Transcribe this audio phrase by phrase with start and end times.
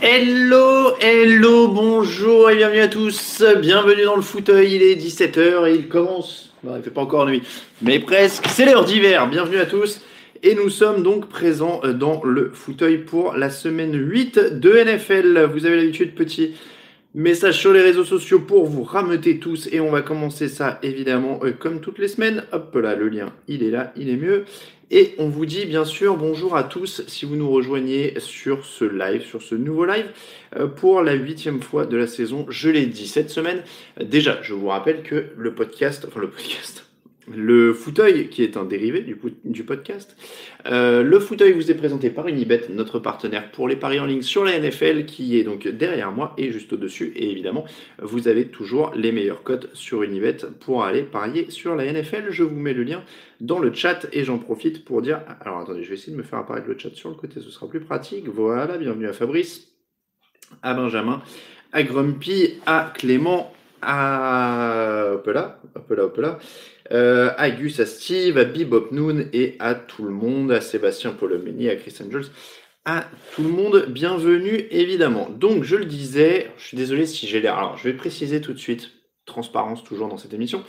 [0.00, 3.42] Hello, hello, bonjour et bienvenue à tous.
[3.60, 6.52] Bienvenue dans le fauteuil, il est 17h et il commence.
[6.62, 7.42] Non, il fait pas encore nuit,
[7.80, 8.46] mais presque.
[8.48, 9.28] C'est l'heure d'hiver.
[9.28, 10.00] Bienvenue à tous.
[10.44, 15.50] Et nous sommes donc présents dans le fauteuil pour la semaine 8 de NFL.
[15.52, 16.54] Vous avez l'habitude, petit
[17.14, 19.68] message sur les réseaux sociaux pour vous rameuter tous.
[19.72, 22.44] Et on va commencer ça évidemment euh, comme toutes les semaines.
[22.52, 24.44] Hop là, le lien, il est là, il est mieux.
[24.94, 28.84] Et on vous dit bien sûr bonjour à tous si vous nous rejoignez sur ce
[28.84, 30.10] live, sur ce nouveau live,
[30.56, 32.44] euh, pour la huitième fois de la saison.
[32.50, 33.62] Je l'ai dit cette semaine.
[33.98, 36.91] Déjà, je vous rappelle que le podcast, enfin le podcast,
[37.28, 40.16] le fauteuil, qui est un dérivé du, podcast.
[40.66, 44.22] Euh, le fauteuil vous est présenté par Unibet, notre partenaire pour les paris en ligne
[44.22, 47.12] sur la NFL, qui est donc derrière moi et juste au-dessus.
[47.14, 47.64] Et évidemment,
[48.00, 52.26] vous avez toujours les meilleures cotes sur Unibet pour aller parier sur la NFL.
[52.30, 53.04] Je vous mets le lien
[53.40, 55.20] dans le chat et j'en profite pour dire...
[55.40, 57.50] Alors attendez, je vais essayer de me faire apparaître le chat sur le côté, ce
[57.50, 58.28] sera plus pratique.
[58.28, 59.68] Voilà, bienvenue à Fabrice,
[60.62, 61.22] à Benjamin,
[61.72, 63.52] à Grumpy, à Clément,
[63.82, 65.18] à...
[66.90, 71.68] À Gus, à Steve, à Bebop Noon et à tout le monde, à Sébastien Polomeni,
[71.70, 72.26] à Chris Angels,
[72.84, 75.30] à tout le monde, bienvenue évidemment.
[75.30, 78.52] Donc je le disais, je suis désolé si j'ai l'air, alors je vais préciser tout
[78.52, 78.90] de suite,
[79.24, 80.64] transparence toujours dans cette émission,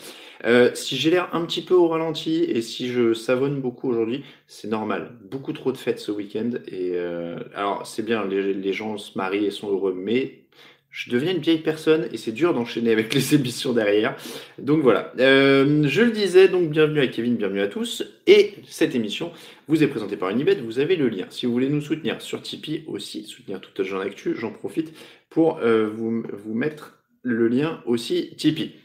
[0.45, 4.23] euh, si j'ai l'air un petit peu au ralenti et si je savonne beaucoup aujourd'hui,
[4.47, 8.73] c'est normal, beaucoup trop de fêtes ce week-end et euh, alors c'est bien, les, les
[8.73, 10.45] gens se marient et sont heureux, mais
[10.93, 14.15] je deviens une vieille personne et c'est dur d'enchaîner avec les émissions derrière.
[14.59, 18.03] Donc voilà, euh, je le disais, donc bienvenue à Kevin, bienvenue à tous.
[18.27, 19.31] Et cette émission
[19.67, 21.25] vous est présentée par Unibet, vous avez le lien.
[21.31, 24.93] Si vous voulez nous soutenir sur Tipeee aussi, soutenir toute journée actu, j'en profite
[25.31, 28.82] pour euh, vous, vous mettre le lien aussi Tipeee.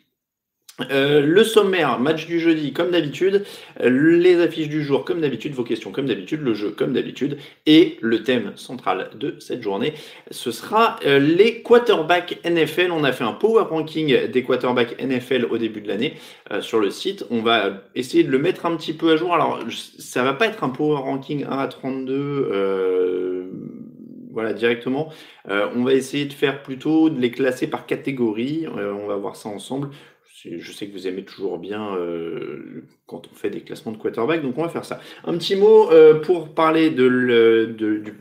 [0.91, 3.45] Euh, le sommaire, match du jeudi comme d'habitude,
[3.81, 7.97] les affiches du jour comme d'habitude, vos questions comme d'habitude, le jeu comme d'habitude, et
[8.01, 9.95] le thème central de cette journée,
[10.31, 12.93] ce sera euh, les quarterbacks NFL.
[12.93, 16.15] On a fait un power ranking des quarterbacks NFL au début de l'année
[16.53, 17.27] euh, sur le site.
[17.31, 19.35] On va essayer de le mettre un petit peu à jour.
[19.35, 19.59] Alors,
[19.99, 23.49] ça va pas être un power ranking 1 à 32
[24.31, 25.13] voilà, directement.
[25.49, 28.67] on va essayer de faire plutôt de les classer par catégorie.
[28.69, 29.91] on va voir ça ensemble.
[30.45, 34.43] Je sais que vous aimez toujours bien euh, quand on fait des classements de quarterback,
[34.43, 35.01] donc on va faire ça.
[35.25, 37.07] Un petit mot euh, pour parler de,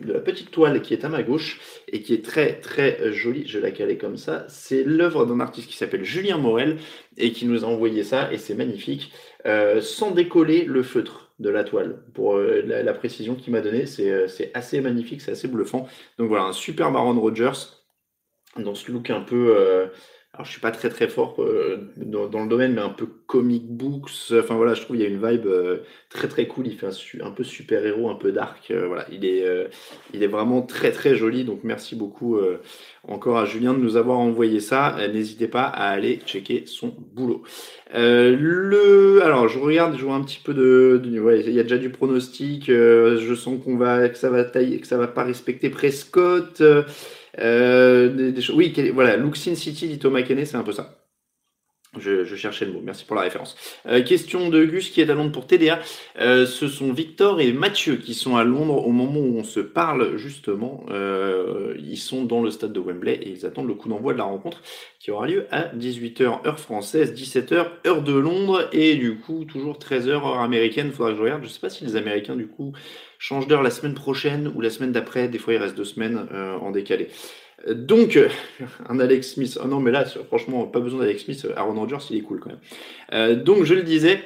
[0.03, 3.47] la petite toile qui est à ma gauche et qui est très très jolie.
[3.47, 4.45] Je la calais comme ça.
[4.49, 6.77] C'est l'œuvre d'un artiste qui s'appelle Julien Morel
[7.17, 9.11] et qui nous a envoyé ça et c'est magnifique.
[9.45, 12.01] Euh, sans décoller le feutre de la toile.
[12.15, 15.87] Pour la, la, précision qu'il m'a donnée, c'est assez magnifique, c'est assez bluffant.
[16.17, 17.51] Donc voilà, un super Baron Rogers
[18.57, 19.55] dans ce look un peu
[20.37, 23.65] alors je suis pas très très fort euh, dans, le domaine, mais un peu comic
[23.65, 24.11] books.
[24.37, 25.77] Enfin voilà, je trouve il y a une vibe euh,
[26.09, 26.67] très très cool.
[26.67, 26.85] Il fait
[27.23, 28.69] un, peu super héros, un peu dark.
[28.69, 29.43] Euh, voilà, il est
[30.13, 31.43] il est vraiment très très joli.
[31.43, 32.39] Donc merci beaucoup
[33.07, 34.95] encore à Julien de nous avoir envoyé ça.
[35.11, 37.41] N'hésitez pas à aller checker son boulot.
[37.95, 41.89] le alors je regarde, je vois un petit peu de, il y a déjà du
[41.89, 42.67] pronostic.
[42.67, 46.61] je sens qu'on va que ça va tailler, que ça va pas respecter Prescott.
[47.39, 50.96] Euh, oui, voilà, Look City dit Thomas Kenney, c'est un peu ça.
[51.97, 53.55] Je, cherchais le mot, merci pour la référence.
[53.87, 55.79] Euh, question de Gus qui est à Londres pour TDA.
[56.19, 59.59] Euh, ce sont Victor et Mathieu qui sont à Londres au moment où on se
[59.59, 60.85] parle justement.
[61.79, 64.25] ils sont dans le stade de Wembley et ils attendent le coup d'envoi de la
[64.25, 64.61] rencontre
[64.99, 69.79] qui aura lieu à 18h heure française, 17h heure de Londres et du coup toujours
[69.79, 70.91] 13h heure américaine.
[70.91, 71.43] Faudra que je regarde.
[71.43, 72.73] Je sais pas si les Américains du coup
[73.19, 75.27] change d'heure la semaine prochaine ou la semaine d'après.
[75.27, 77.09] Des fois, il reste deux semaines euh, en décalé.
[77.65, 78.29] Donc, euh,
[78.89, 79.57] un Alex Smith.
[79.61, 81.47] Oh non, mais là, franchement, pas besoin d'Alex Smith.
[81.55, 82.59] Aaron Rodgers, il est cool quand même.
[83.13, 84.21] Euh, donc, je le disais,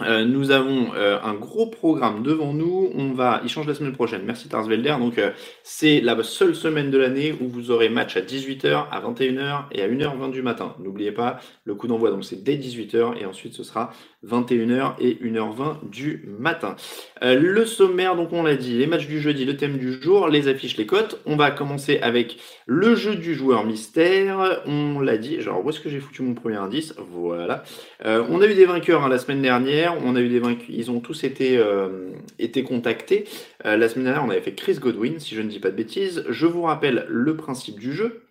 [0.00, 2.88] Euh, nous avons un gros programme devant nous.
[2.94, 4.22] On va, il change la semaine prochaine.
[4.24, 4.94] Merci Tarsvelder.
[5.00, 5.20] Donc
[5.64, 9.82] c'est la seule semaine de l'année où vous aurez match à 18h, à 21h et
[9.82, 10.76] à 1h20 du matin.
[10.78, 12.12] N'oubliez pas le coup d'envoi.
[12.12, 13.90] Donc c'est dès 18h et ensuite ce sera
[14.26, 16.76] 21h et 1h20 du matin.
[17.22, 20.48] le sommaire, donc on l'a dit, les matchs du jeudi, le thème du jour, les
[20.48, 21.20] affiches, les cotes.
[21.26, 24.62] On va commencer avec le jeu du joueur mystère.
[24.66, 25.40] On l'a dit.
[25.40, 26.94] Genre où est-ce que j'ai foutu mon premier indice?
[26.98, 27.62] Voilà.
[28.04, 29.96] on a eu des vainqueurs hein, la semaine dernière.
[30.04, 30.74] On a eu des vaincus.
[30.76, 33.24] Ils ont tous été, euh, été contactés.
[33.64, 35.76] Euh, la semaine dernière, on avait fait Chris Godwin, si je ne dis pas de
[35.76, 36.24] bêtises.
[36.28, 38.22] Je vous rappelle le principe du jeu.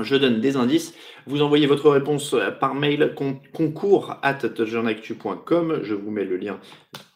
[0.00, 0.94] Je donne des indices.
[1.26, 3.14] Vous envoyez votre réponse par mail
[3.52, 6.58] concours Je vous mets le lien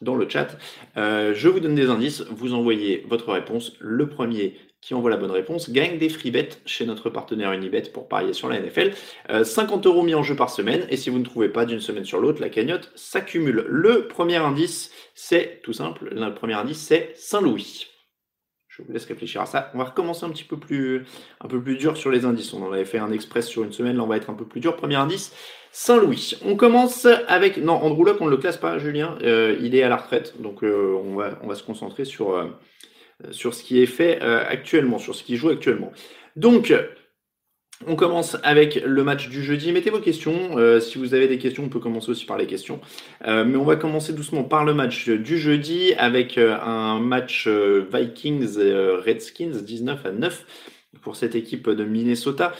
[0.02, 0.58] dans le chat.
[0.96, 2.22] Euh, je vous donne des indices.
[2.30, 3.72] Vous envoyez votre réponse.
[3.80, 7.90] Le premier qui envoie la bonne réponse gagne des free bets chez notre partenaire Unibet
[7.92, 8.92] pour parier sur la NFL.
[9.42, 11.80] 50 euh, euros mis en jeu par semaine et si vous ne trouvez pas d'une
[11.80, 13.64] semaine sur l'autre, la cagnotte s'accumule.
[13.68, 16.10] Le premier indice, c'est tout simple.
[16.12, 17.95] Le premier indice, c'est Saint-Louis.
[18.76, 19.70] Je vous laisse réfléchir à ça.
[19.74, 21.06] On va recommencer un petit peu plus,
[21.40, 22.52] un peu plus dur sur les indices.
[22.52, 24.44] On en avait fait un express sur une semaine, là on va être un peu
[24.44, 24.76] plus dur.
[24.76, 25.32] Premier indice,
[25.72, 26.34] Saint-Louis.
[26.44, 27.56] On commence avec.
[27.56, 29.16] Non, Andrew Luck, on ne le classe pas, Julien.
[29.22, 32.34] Euh, il est à la retraite, donc euh, on, va, on va se concentrer sur.
[32.34, 32.46] Euh,
[33.30, 35.90] sur ce qui est fait actuellement, sur ce qui joue actuellement.
[36.36, 36.70] Donc,
[37.86, 39.72] on commence avec le match du jeudi.
[39.72, 40.56] Mettez vos questions.
[40.56, 42.80] Euh, si vous avez des questions, on peut commencer aussi par les questions.
[43.24, 50.06] mais on va commencer doucement par le match du jeudi avec un match Vikings-Redskins 19
[50.06, 50.46] à 9
[51.02, 52.52] pour cette équipe de Minnesota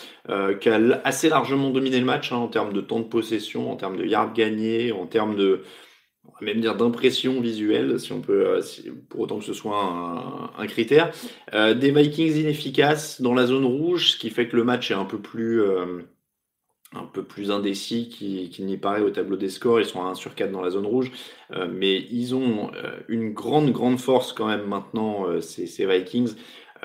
[0.60, 3.76] qui a assez largement dominé le match hein, en termes de temps de possession, en
[3.76, 5.62] termes de yards gagnés, en termes de,
[6.40, 8.60] même dire d'impression visuelle, si on peut, euh,
[9.08, 11.12] pour autant que ce soit un, critère.
[11.54, 14.94] Euh, des Vikings inefficaces dans la zone rouge, ce qui fait que le match est
[14.94, 16.02] un peu plus, euh,
[16.92, 19.80] un peu plus indécis qu'il n'y paraît au tableau des scores.
[19.80, 21.10] Ils sont à 1 sur 4 dans la zone rouge,
[21.70, 22.70] mais ils ont
[23.08, 26.34] une grande, grande force quand même maintenant, ces, ces Vikings.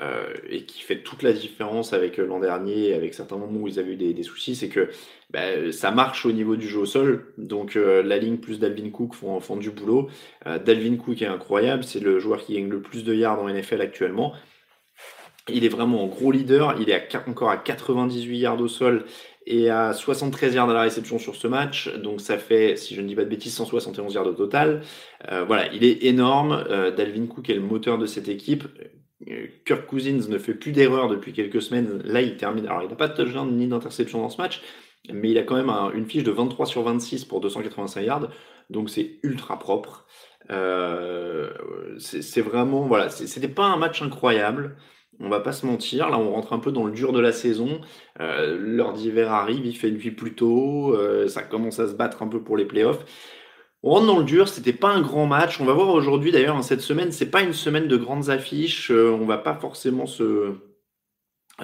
[0.02, 3.68] Euh, et qui fait toute la différence avec euh, l'an dernier, avec certains moments où
[3.68, 4.88] ils avaient eu des, soucis, c'est que
[5.30, 7.32] bah, ça marche au niveau du jeu au sol.
[7.38, 10.08] Donc euh, la ligne plus Dalvin Cook font, du boulot.
[10.44, 13.80] Dalvin Cook est incroyable, c'est le joueur qui gagne le plus de yards en NFL
[13.80, 14.32] actuellement.
[15.48, 19.04] Il est vraiment en gros leader, il est encore à 98 yards au sol
[19.46, 21.92] et à 73 yards à la réception sur ce match.
[21.96, 24.82] Donc ça fait, si je ne dis pas de bêtises, 171 yards au total.
[25.46, 26.64] voilà, il est énorme.
[26.96, 28.64] Dalvin Cook est le moteur de cette équipe.
[29.64, 32.02] Kirk Cousins ne fait plus d'erreurs depuis quelques semaines.
[32.04, 32.66] Là, il termine.
[32.66, 34.62] Alors, il n'a pas de touchdown ni d'interception dans ce match,
[35.12, 38.28] mais il a quand même une fiche de 23 sur 26 pour 285 yards.
[38.70, 40.06] Donc, c'est ultra propre.
[40.50, 41.50] Euh,
[41.98, 42.86] c'est vraiment.
[42.86, 44.76] Voilà, c'était pas un match incroyable.
[45.20, 46.10] On va pas se mentir.
[46.10, 47.80] Là, on rentre un peu dans le dur de la saison.
[48.20, 50.96] Euh, l'heure d'hiver arrive, il fait nuit plus tôt.
[50.96, 53.04] Euh, ça commence à se battre un peu pour les playoffs.
[53.82, 55.60] On rentre dans le dur, c'était pas un grand match.
[55.60, 58.92] On va voir aujourd'hui d'ailleurs, hein, cette semaine, c'est pas une semaine de grandes affiches.
[58.92, 60.54] Euh, on va pas forcément se,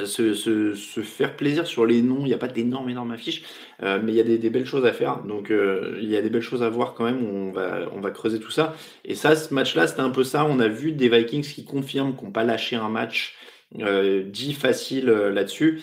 [0.04, 0.74] se,
[1.04, 2.20] faire plaisir sur les noms.
[2.22, 3.44] Il n'y a pas d'énormes, énormes affiches,
[3.84, 5.22] euh, mais il y a des, belles choses à faire.
[5.22, 7.24] Donc euh, il y a des belles choses à voir quand même.
[7.24, 8.74] On va, on va creuser tout ça.
[9.04, 10.44] Et ça, ce match-là, c'était un peu ça.
[10.44, 13.36] On a vu des Vikings qui confirment qu'on pas lâché un match
[13.70, 15.82] dit facile là-dessus.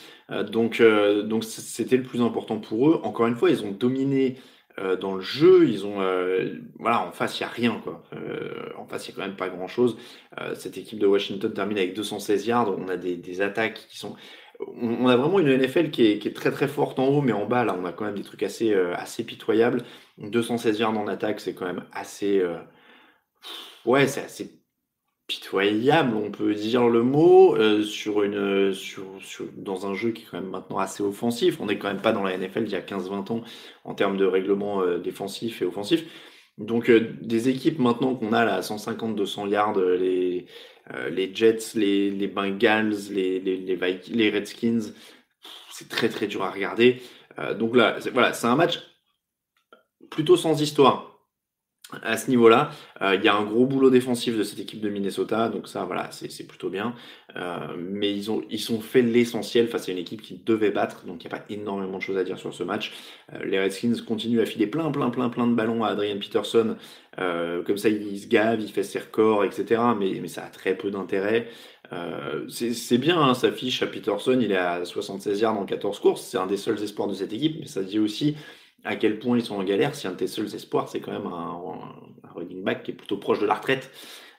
[0.51, 2.99] donc donc c'était le plus important pour eux.
[3.03, 4.37] Encore une fois, ils ont dominé
[4.79, 8.03] euh, dans le jeu, ils ont euh, voilà en face il y a rien quoi.
[8.13, 9.97] Euh, en face il y a quand même pas grand chose.
[10.55, 12.77] cette équipe de Washington termine avec 216 yards.
[12.77, 14.15] On a des, attaques qui sont
[14.81, 17.33] on, a vraiment une NFL qui est, qui est, très très forte en haut, mais
[17.33, 19.83] en bas là on a quand même des trucs assez assez pitoyables.
[20.17, 22.43] 216 yards en attaque c'est quand même assez
[23.85, 24.64] ouais c'est assez
[25.27, 29.05] pitoyable, on peut dire le mot, euh, sur une, sur,
[29.57, 31.59] dans un jeu qui est quand même maintenant assez offensif.
[31.59, 33.43] On n'est quand même pas dans la NFL d'il y a 15-20 ans
[33.83, 36.03] en termes de règlement euh, défensif et offensif.
[36.57, 40.45] Donc euh, des équipes maintenant qu'on a là à 150-200 yards, les,
[41.09, 44.93] les Jets, les, les Bengals, les, les, les, les Redskins,
[45.71, 47.01] c'est très très dur à regarder.
[47.57, 48.79] donc là, voilà, c'est un match
[50.11, 51.14] plutôt sans histoire
[52.03, 52.71] à ce niveau-là.
[53.01, 55.83] Euh, il y a un gros boulot défensif de cette équipe de Minnesota, donc ça,
[55.85, 56.95] voilà, c'est plutôt bien.
[57.35, 61.05] Euh, mais ils ont, ils sont fait l'essentiel face à une équipe qui devait battre,
[61.05, 62.93] donc il n'y a pas énormément de choses à dire sur ce match.
[63.33, 66.75] Euh, les Redskins continuent à filer plein, plein, plein, plein de ballons à Adrian Peterson.
[67.17, 69.81] comme ça, il se gave, il fait ses records, etc.
[69.97, 71.49] Mais, mais ça a très peu d'intérêt.
[72.49, 76.21] c'est bien, hein, sa fiche à Peterson, il est à 76 yards en 14 courses.
[76.23, 78.35] C'est un des seuls espoirs de cette équipe, mais ça dit aussi
[78.85, 81.11] à quel point ils sont en galère si un de tes seuls espoirs, c'est quand
[81.11, 81.59] même un,
[82.35, 83.89] running back qui est plutôt proche de la retraite.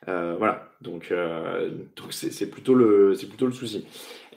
[0.08, 1.70] Euh, voilà, donc euh,
[2.10, 3.84] c'est plutôt le c'est plutôt le souci.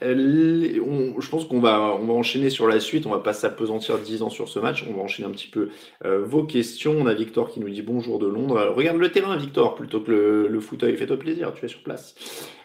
[0.00, 3.06] je pense qu'on va, on va enchaîner sur la suite.
[3.06, 4.84] On va pas s'apesantir 10 ans sur ce match.
[4.88, 5.68] On va enchaîner un petit peu
[6.02, 6.96] vos questions.
[6.98, 8.72] On a Victor qui nous dit bonjour de Londres.
[8.74, 10.96] regarde le terrain, Victor, plutôt que le, le fauteuil.
[10.96, 12.16] Fais-toi plaisir, tu es sur place.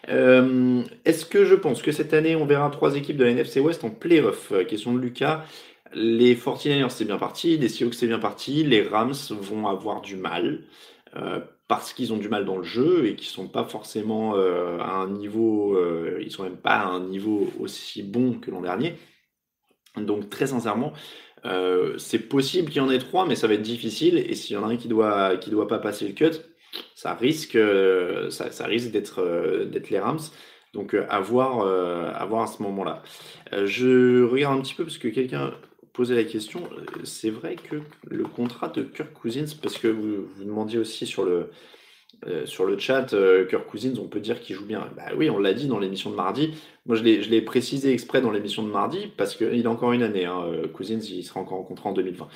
[0.08, 3.84] Est-ce que je pense que cette année, on verra trois équipes de la NFC West
[3.84, 4.52] en playoff?
[4.66, 5.44] Question de Lucas.
[5.98, 7.56] Les 49ers, c'est bien parti.
[7.56, 8.62] Les Seahawks, c'est bien parti.
[8.62, 10.60] Les Rams vont avoir du mal.
[11.16, 14.78] Euh, parce qu'ils ont du mal dans le jeu et qu'ils sont pas forcément euh,
[14.78, 18.60] à un niveau, euh, ils sont même pas à un niveau aussi bon que l'an
[18.60, 18.94] dernier.
[19.96, 20.92] Donc très sincèrement,
[21.96, 24.18] c'est possible qu'il y en ait trois, mais ça va être difficile.
[24.18, 26.38] Et s'il y en a un qui doit qui doit pas passer le cut,
[26.94, 27.58] ça risque
[28.30, 30.20] ça, risque d'être d'être les Rams.
[30.74, 33.02] Donc à voir, à voir à ce moment-là.
[33.64, 35.54] je regarde un petit peu parce que quelqu'un
[35.96, 36.60] poser la question.
[36.78, 37.76] Euh, c'est vrai que
[38.08, 41.50] le contrat de Kirk Cousins, parce que vous, vous demandiez aussi sur le,
[42.26, 44.86] euh, sur le chat, euh, Kirk Cousins, on peut dire qu'il joue bien.
[44.94, 46.52] Bah oui, on l'a dit dans l'émission de mardi.
[46.84, 50.26] Moi, je l'ai précisé exprès dans l'émission de mardi parce qu'il a encore une année.
[50.26, 50.44] Hein.
[50.72, 52.28] Cousins, il sera encore en contrat en 2020.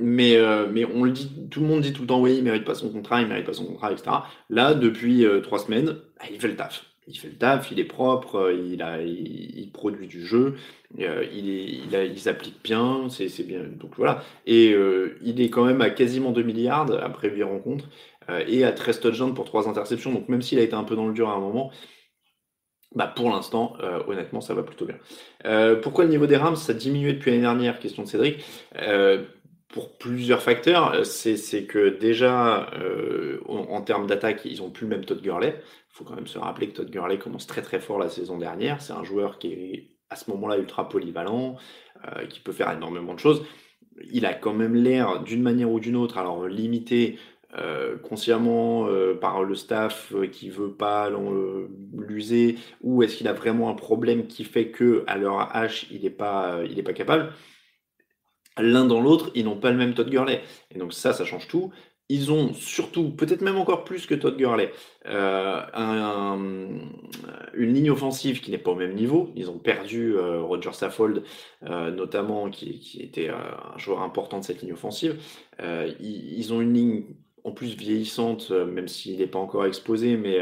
[0.00, 0.38] mais,
[0.72, 2.74] mais on le dit, tout le monde dit tout le temps, oui, il mérite pas
[2.74, 4.10] son contrat, il mérite pas son contrat, etc.
[4.48, 7.84] Là, depuis trois semaines, bah, il fait le taf il fait le taf, il est
[7.84, 10.54] propre, il, a, il, produit du jeu,
[11.00, 13.64] euh, il, il s'applique bien, c'est bien.
[13.64, 14.22] Donc voilà.
[14.46, 17.88] Et euh, il est quand même à quasiment 2 milliards après 8 rencontres
[18.30, 20.12] euh, et à 13 touchdowns pour 3 interceptions.
[20.12, 21.70] Donc même s'il a été un peu dans le dur à un moment,
[22.94, 24.96] bah pour l'instant, honnêtement, ça va plutôt bien.
[25.82, 27.80] pourquoi le niveau des Rams, ça a diminué depuis l'année dernière?
[27.80, 28.44] Question de Cédric
[29.74, 31.04] pour plusieurs facteurs.
[31.04, 32.70] C'est que déjà,
[33.46, 35.54] en, en, termes d'attaque, ils ont plus le même Todd Gurley.
[35.58, 38.38] Il faut quand même se rappeler que Todd Gurley commence très très fort la saison
[38.38, 38.80] dernière.
[38.80, 41.56] C'est un joueur qui est à ce moment-là ultra polyvalent,
[42.04, 43.44] euh, qui peut faire énormément de choses.
[44.10, 47.18] Il a quand même l'air, d'une manière ou d'une autre, alors limité
[47.56, 51.10] euh, consciemment euh, par le staff qui veut pas
[51.96, 56.02] l'user, ou est-ce qu'il a vraiment un problème qui fait que à leur H il
[56.02, 57.32] n'est pas, pas capable.
[58.58, 60.42] L'un dans l'autre, ils n'ont pas le même Todd Gurley.
[60.70, 61.72] Et donc ça, ça change tout.
[62.10, 64.70] Ils ont surtout, peut-être même encore plus que Todd Gurley,
[65.06, 65.62] euh,
[67.54, 69.32] une ligne offensive qui n'est pas au même niveau.
[69.36, 71.22] Ils ont perdu euh, Roger Saffold,
[71.62, 75.18] euh, notamment, qui, était un joueur important de cette ligne offensive.
[75.58, 77.04] Ils, ont une ligne
[77.42, 80.40] en plus vieillissante, même s'il n'est pas encore exposé, mais,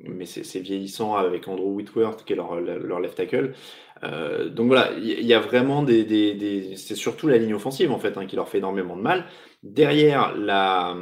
[0.00, 3.54] mais c'est vieillissant avec Andrew Whitworth, qui est leur, leur left tackle.
[4.02, 8.26] Donc voilà, il y, a vraiment des, c'est surtout la ligne offensive en fait hein,
[8.26, 9.24] qui leur fait énormément de mal.
[9.62, 10.96] Derrière, la,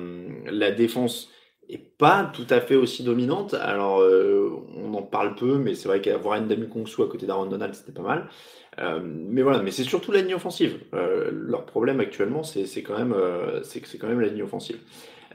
[0.47, 1.31] la défense
[1.69, 3.55] est pas tout à fait aussi dominante.
[3.55, 7.47] Alors, euh, on en parle peu, mais c'est vrai qu'avoir Ndami Kongsu à côté d'Aaron
[7.47, 8.29] Donald, c'était pas mal.
[8.79, 10.79] Euh, mais voilà, mais c'est surtout la ligne offensive.
[10.95, 13.15] Euh, leur problème actuellement, c'est quand même,
[13.63, 14.79] c'est quand même la ligne offensive.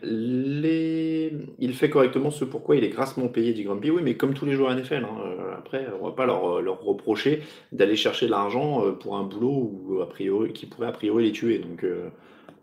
[0.04, 3.92] Il fait correctement ce pourquoi il est grassement payé, dit Grumpy.
[3.92, 7.42] Oui, mais comme tous les joueurs NFL, hein, après, on va pas leur, leur reprocher
[7.72, 11.32] d'aller chercher de l'argent pour un boulot où, a priori, qui pourrait a priori les
[11.32, 11.60] tuer.
[11.60, 11.86] Donc,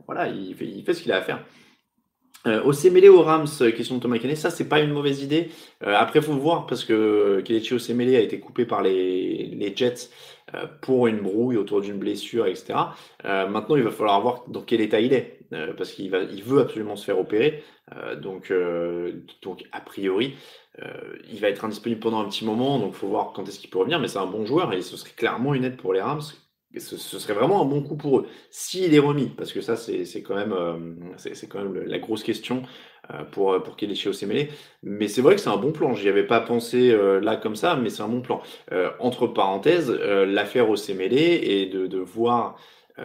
[0.06, 1.44] voilà, il fait, ce qu'il a à faire.
[2.46, 5.22] Euh, au Semele au Rams, euh, question de Thomas Kenney, ça c'est pas une mauvaise
[5.22, 5.50] idée.
[5.84, 10.10] Euh, après, faut voir parce que Kelechi Osemele a été coupé par les, Jets
[10.54, 12.74] euh, pour une brouille autour d'une blessure, etc.
[13.24, 15.40] maintenant, il va falloir voir dans quel état il est
[15.76, 17.62] parce qu'il il veut absolument se faire opérer.
[18.20, 18.52] donc,
[19.42, 20.34] donc a priori,
[21.30, 22.78] il va être indisponible pendant un petit moment.
[22.78, 23.98] Donc, faut voir quand est-ce qu'il peut revenir.
[24.00, 26.22] Mais c'est un bon joueur et ce serait clairement une aide pour les Rams
[26.76, 28.26] ce, serait vraiment un bon coup pour eux.
[28.50, 30.76] S'il est remis, parce que ça, c'est quand même, euh,
[31.48, 32.62] quand même la grosse question
[33.10, 34.48] euh, pour, pour Kelechi Osemele.
[34.82, 35.94] Mais c'est vrai que c'est un bon plan.
[35.94, 38.42] J'y avais pas pensé euh, là comme ça, mais c'est un bon plan.
[38.98, 42.56] entre parenthèses, l'affaire Osemele et de, de voir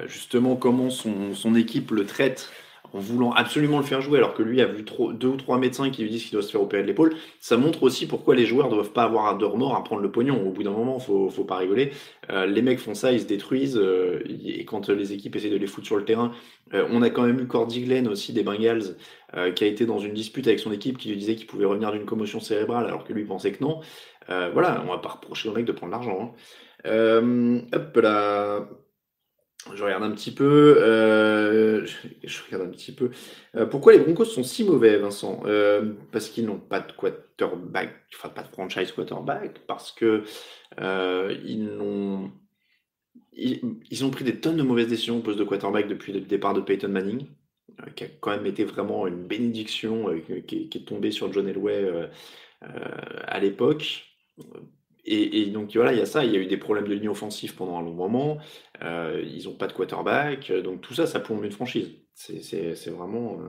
[0.06, 2.50] justement comment son, son équipe le traite
[2.92, 5.90] en voulant absolument le faire jouer, alors que lui a vu deux ou trois médecins
[5.90, 8.46] qui lui disent qu'il doit se faire opérer de l'épaule, ça montre aussi pourquoi les
[8.46, 10.48] joueurs ne doivent pas avoir de remords à prendre le pognon.
[10.48, 11.92] Au bout d'un moment, faut, faut pas rigoler.
[12.30, 15.58] Euh, les mecs font ça, ils se détruisent, euh, et quand les équipes essaient de
[15.58, 16.34] les foutre sur le terrain,
[16.74, 18.96] euh, on a quand même eu Cordy Glenn aussi des Bengals,
[19.56, 21.92] qui a été dans une dispute avec son équipe, qui lui disait qu'il pouvait revenir
[21.92, 23.80] d'une commotion cérébrale, alors que lui pensait que non.
[24.28, 26.36] voilà, on va pas reprocher au mec de prendre l'argent.
[26.86, 27.62] Hein.
[27.74, 28.68] hop là.
[29.72, 30.78] Je regarde un petit peu.
[30.80, 31.86] Euh,
[32.24, 33.12] je, regarde un petit peu.
[33.56, 35.42] Euh, pourquoi les Broncos sont si mauvais, Vincent?
[35.46, 37.94] Euh, Parce qu'ils n'ont pas de quarterback,
[38.36, 40.24] pas de franchise quarterback, parce que
[40.80, 42.32] ils n'ont
[43.32, 46.54] ils, ont pris des tonnes de mauvaises décisions au poste de quarterback depuis le départ
[46.54, 47.26] de Peyton Manning,
[47.96, 50.08] qui a quand même été vraiment une bénédiction
[50.46, 52.10] qui, est tombée sur John Elway
[52.62, 54.06] à l'époque.
[55.06, 57.10] Et, donc voilà, il y a ça, il y a eu des problèmes de ligne
[57.10, 58.38] offensive pendant un long moment,
[58.84, 61.90] euh, ils n'ont pas de quarterback, donc tout ça, ça plombe une franchise.
[62.14, 63.40] C'est vraiment,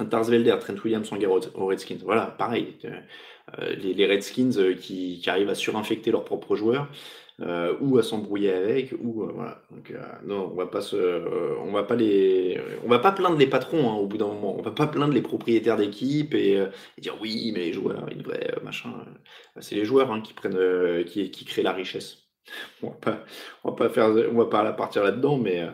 [0.00, 1.18] euh, Tarsvelder, Trent Williams sont
[1.54, 1.98] aux Redskins.
[2.02, 2.76] Voilà, pareil.
[3.58, 6.88] les, Redskins qui, arrivent à surinfecter leurs propres joueurs.
[7.40, 9.32] Euh, ou à s'embrouiller avec, ou euh,
[9.90, 13.48] euh, non, on va pas se, on va pas les, on va pas plaindre les
[13.48, 14.54] patrons hein, au bout d'un moment.
[14.56, 16.62] On va pas plaindre les propriétaires d'équipe et,
[16.98, 18.06] dire oui, mais les joueurs,
[18.62, 18.92] machin.
[19.60, 22.21] C'est les joueurs hein, qui prennent, qui créent la richesse
[22.82, 23.24] on va pas,
[23.64, 25.70] va pas faire, on va pas partir là-dedans, mais euh,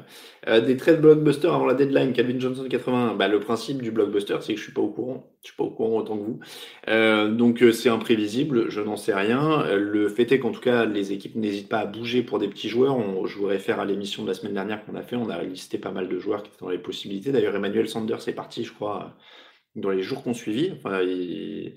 [0.48, 3.14] euh, des trades blockbusters avant la deadline, Calvin Johnson 81.
[3.14, 5.32] Bah, le principe du blockbuster, c'est que je suis pas au courant.
[5.42, 6.40] Je suis pas au courant autant que vous.
[6.88, 9.64] Euh, donc c'est imprévisible, je n'en sais rien.
[9.74, 12.68] Le fait est qu'en tout cas, les équipes n'hésitent pas à bouger pour des petits
[12.68, 12.96] joueurs.
[13.26, 15.16] Je vous réfère à l'émission de la semaine dernière qu'on a fait.
[15.16, 17.32] On a listé pas mal de joueurs qui étaient dans les possibilités.
[17.32, 19.16] D'ailleurs, Emmanuel Sanders est parti, je crois,
[19.76, 20.74] dans les jours qu'on suivit.
[21.02, 21.72] Il,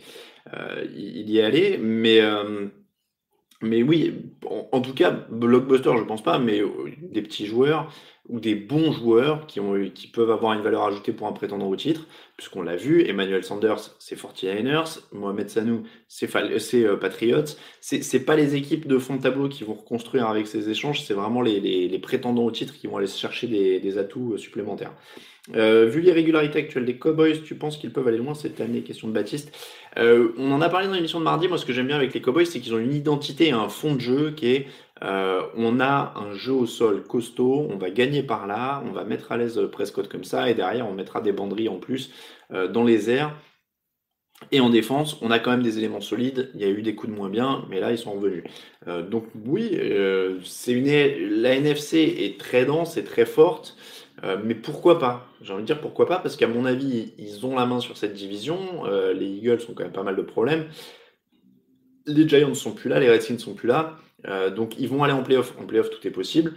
[1.30, 2.20] y est allé, mais
[3.62, 4.34] mais oui,
[4.72, 7.94] en, tout cas, blockbuster, je pense pas, mais euh, des petits joueurs
[8.30, 11.68] ou des bons joueurs qui, ont, qui peuvent avoir une valeur ajoutée pour un prétendant
[11.68, 17.56] au titre, puisqu'on l'a vu, Emmanuel Sanders, c'est 49ers, Mohamed Sanou, c'est euh, Patriots.
[17.82, 21.14] C'est pas les équipes de fond de tableau qui vont reconstruire avec ces échanges, c'est
[21.14, 24.94] vraiment les, les, prétendants au titre qui vont aller chercher des, atouts euh, supplémentaires.
[25.56, 28.82] Euh, vu l'irrégularité actuelle des Cowboys, tu penses qu'ils peuvent aller loin cette année?
[28.82, 29.52] Question de Baptiste.
[29.98, 31.48] Euh, on en a parlé dans l'émission de mardi.
[31.48, 33.96] Moi, ce que j'aime bien avec les Cowboys, c'est qu'ils ont une identité un fond
[33.96, 34.68] de jeu qui est
[35.04, 39.04] euh, on a un jeu au sol costaud, on va gagner par là, on va
[39.04, 42.12] mettre à l'aise Prescott comme ça, et derrière, on mettra des banderies en plus
[42.50, 43.34] dans les airs.
[44.52, 46.52] Et en défense, on a quand même des éléments solides.
[46.56, 48.44] Il y a eu des coups de moins bien, mais là, ils sont revenus.
[49.10, 49.80] donc oui,
[50.44, 53.78] c'est une la NFC est très dense et très forte.
[54.24, 55.28] Euh, mais pourquoi pas?
[55.42, 57.98] J'ai envie de dire pourquoi pas, parce qu'à mon avis, ils ont la main sur
[57.98, 58.86] cette division.
[58.86, 60.68] Euh, les Eagles ont quand même pas mal de problèmes.
[62.06, 63.98] Les Giants sont plus là, les Redskins sont plus là.
[64.28, 65.54] Euh, donc ils vont aller en playoff.
[65.60, 66.54] En playoff, tout est possible.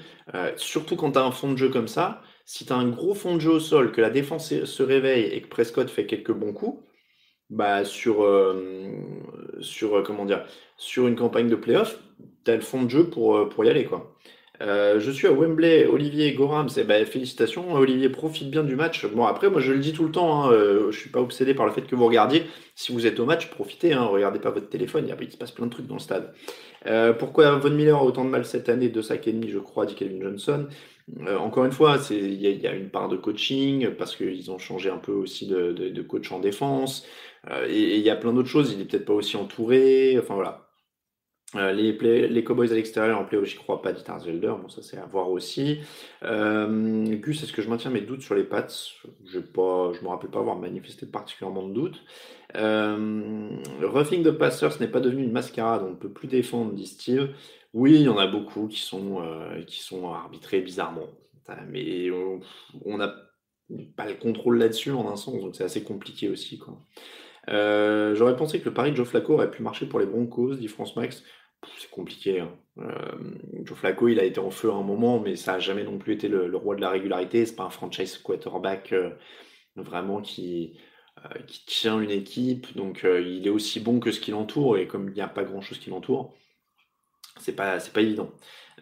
[0.57, 2.23] surtout quand tu as un fond de jeu comme ça.
[2.47, 5.25] Si tu as un gros fond de jeu au sol, que la défense se réveille
[5.33, 6.83] et que Prescott fait quelques bons coups,
[7.51, 8.27] bah sur,
[9.61, 10.45] sur, comment dire,
[10.99, 11.99] une campagne de playoff,
[12.45, 13.87] tu as le fond de jeu pour, pour y aller.
[13.87, 14.15] quoi.
[14.61, 17.75] Euh, je suis à Wembley, Olivier Gorham, c'est bah, félicitations.
[17.75, 19.05] Olivier profite bien du match.
[19.07, 21.55] Bon après moi je le dis tout le temps, hein, euh, je suis pas obsédé
[21.55, 22.45] par le fait que vous regardiez.
[22.77, 25.67] Si vous êtes au match, profitez, hein, regardez pas votre téléphone, il, se passe plein
[25.67, 26.33] de trucs dans le stade.
[26.87, 29.59] Euh, pourquoi Von Miller a autant de mal cette année, deux sacs et demi je
[29.59, 30.67] crois, dit Kevin Johnson.
[31.39, 34.99] encore une fois, il y, a une part de coaching parce qu'ils ont changé un
[34.99, 37.07] peu aussi de, coach en défense
[37.69, 38.73] et il y a plein d'autres choses.
[38.73, 40.17] Il est peut-être pas aussi entouré.
[40.19, 40.64] Enfin voilà.
[41.57, 44.55] Euh, les, Cowboys à l'extérieur en playoff, j'y crois pas, dit Tarsvelder.
[44.61, 45.81] Bon, ça c'est à voir aussi.
[46.23, 48.67] Euh, Gus, est-ce que je maintiens mes doutes sur les Pats?
[49.25, 49.43] Je ne
[50.03, 52.03] me rappelle pas avoir manifesté particulièrement de doutes.
[52.57, 53.51] Euh,
[53.83, 56.87] roughing the passer, ce n'est pas devenu une mascarade, on ne peut plus défendre, dit
[56.87, 57.31] Steve.
[57.73, 61.09] Oui, il y en a beaucoup qui sont, euh, qui sont arbitrés bizarrement.
[61.69, 62.11] Mais
[62.85, 63.15] on n'a
[63.97, 66.61] pas le contrôle là-dessus en un sens, donc c'est assez compliqué aussi.
[67.49, 70.69] J'aurais pensé que le pari de Joe Flacco aurait pu marcher pour les Broncos, dit
[70.69, 71.23] France Max
[71.79, 72.41] c'est compliqué.
[72.41, 72.53] Hein.
[72.79, 75.85] Euh, Joe Flacco, il a été en feu à un moment, mais ça n'a jamais
[75.85, 77.47] non plus été le, roi de la régularité.
[77.47, 79.11] C'est pas un franchise quarterback euh,
[79.77, 80.79] vraiment qui,
[81.25, 82.77] euh, qui tient une équipe.
[82.77, 85.45] Donc il est aussi bon que ce qui l'entoure, et comme il n'y a pas
[85.45, 86.35] grand chose qui l'entoure,
[87.41, 88.31] c'est pas, pas évident.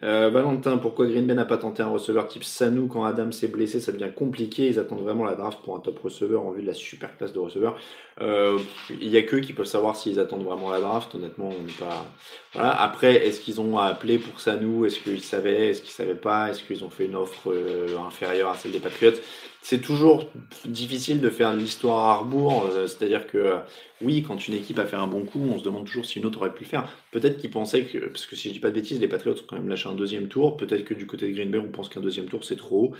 [0.01, 3.47] Euh, Valentin, pourquoi Green Bay n'a pas tenté un receveur type Sanou quand Adam s'est
[3.47, 3.79] blessé?
[3.79, 4.67] Ça devient compliqué.
[4.67, 7.31] Ils attendent vraiment la draft pour un top receveur en vue de la super classe
[7.31, 7.77] de receveur.
[8.21, 11.13] Euh, il n'y a qu'eux qui peuvent savoir s'ils attendent vraiment la draft.
[11.15, 12.05] Honnêtement, on n'est pas.
[12.53, 12.81] Voilà.
[12.81, 15.69] Après, est-ce qu'ils ont appelé pour Sanou Est-ce qu'ils savaient?
[15.69, 16.49] Est-ce qu'ils savaient pas?
[16.49, 19.19] Est-ce qu'ils ont fait une offre euh, inférieure à celle des Patriots?
[19.61, 20.25] C'est toujours
[20.65, 22.69] difficile de faire l'histoire à rebours.
[22.85, 23.59] C'est-à-dire que
[24.01, 26.25] oui, quand une équipe a fait un bon coup, on se demande toujours si une
[26.25, 26.89] autre aurait pu le faire.
[27.11, 29.45] Peut-être qu'ils pensaient que, parce que si je dis pas de bêtises, les Patriots ont
[29.47, 30.57] quand même un deuxième tour.
[30.57, 32.95] Peut-être que du côté de Green Bay, on pense qu'un deuxième tour c'est trop.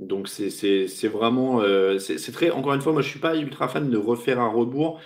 [0.00, 2.50] Donc c'est vraiment, euh, c'est très.
[2.50, 5.00] Encore une fois, moi je suis pas ultra fan de refaire un rebours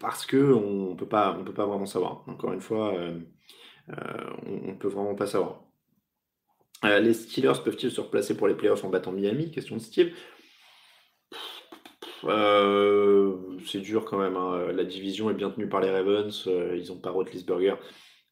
[0.00, 2.24] parce que on peut pas, vraiment savoir.
[2.28, 2.94] Encore une fois,
[3.88, 5.66] on, on peut vraiment pas savoir.
[6.84, 9.50] Euh, les Steelers peuvent-ils se replacer pour les playoffs en battant Miami?
[9.50, 10.12] Question de Steve.
[12.24, 14.36] Euh, c'est dur quand même.
[14.36, 14.72] Hein.
[14.72, 16.44] La division est bien tenue par les Ravens.
[16.46, 17.76] Euh, ils n'ont pas Rotlisberger.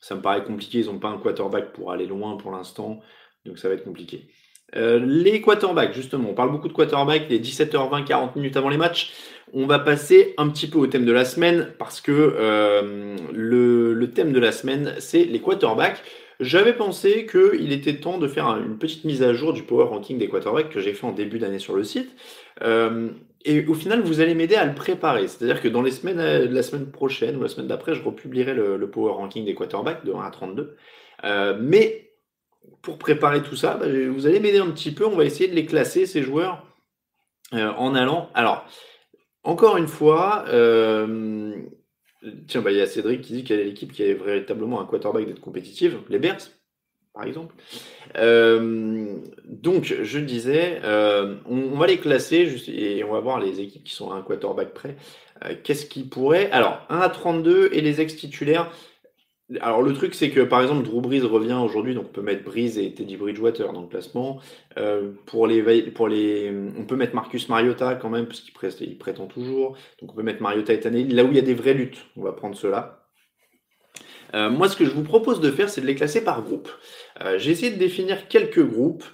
[0.04, 0.80] Ça me paraît compliqué.
[0.80, 3.00] Ils n'ont pas un quarterback pour aller loin pour l'instant.
[3.46, 4.26] Donc ça va être compliqué.
[4.74, 9.14] les quarterbacks, justement, on parle beaucoup de quarterbacks, les 17h20, 40 minutes avant les matchs.
[9.54, 12.12] On va passer un petit peu au thème de la semaine parce que
[13.32, 16.02] le, le, thème de la semaine, c'est les quarterbacks.
[16.44, 20.18] J'avais pensé qu'il était temps de faire une petite mise à jour du power ranking
[20.18, 22.14] des quarterbacks que j'ai fait en début d'année sur le site.
[22.62, 23.08] Euh,
[23.46, 25.26] et au final, vous allez m'aider à le préparer.
[25.26, 28.52] C'est-à-dire que dans les semaines, euh, la semaine prochaine ou la semaine d'après, je republierai
[28.52, 30.76] le, power ranking des quarterbacks de 1 à 32.
[31.24, 32.10] Euh, mais
[32.82, 35.06] pour préparer tout ça, bah, vous allez m'aider un petit peu.
[35.06, 36.62] On va essayer de les classer, ces joueurs,
[37.52, 38.30] en allant.
[38.34, 38.66] Alors,
[39.44, 40.44] encore une fois,
[42.46, 44.86] tiens, bah, il y a Cédric qui dit quelle est l'équipe qui a véritablement un
[44.86, 46.40] quarterback d'être compétitive, les Bears,
[47.12, 47.54] par exemple.
[48.16, 53.84] Euh, donc, je disais, euh, on, va les classer et on va voir les équipes
[53.84, 54.96] qui sont à un quarterback près.
[55.62, 58.70] Qu'est-ce qui pourrait Alors, 1 à 32 et les ex-titulaires.
[59.60, 62.44] Alors le truc c'est que par exemple Drew Brees revient aujourd'hui donc on peut mettre
[62.44, 64.40] Brees et Teddy Bridgewater dans le classement.
[64.78, 69.76] Euh, on peut mettre Marcus Mariota quand même parce qu'il il prétend toujours.
[70.00, 72.06] Donc on peut mettre Mariota et Tannehill là où il y a des vraies luttes.
[72.16, 73.06] On va prendre cela.
[74.32, 76.70] Euh, moi ce que je vous propose de faire c'est de les classer par groupe.
[77.22, 79.04] Euh, j'ai essayé de définir quelques groupes.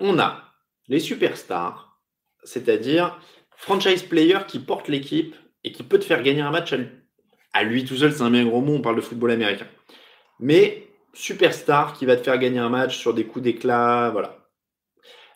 [0.00, 0.52] on a
[0.88, 1.98] les superstars,
[2.44, 3.18] c'est-à-dire
[3.56, 6.88] franchise player qui porte l'équipe et qui peut te faire gagner un match à lui
[7.56, 9.66] à lui tout seul, c'est un bien gros mot, on parle de football américain.
[10.40, 14.46] Mais superstar qui va te faire gagner un match sur des coups d'éclat, voilà.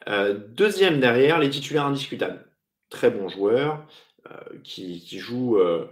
[0.08, 2.44] Euh, deuxième derrière, les titulaires indiscutables.
[2.90, 3.86] Très bons joueurs
[4.30, 5.86] euh, qui, jouent euh,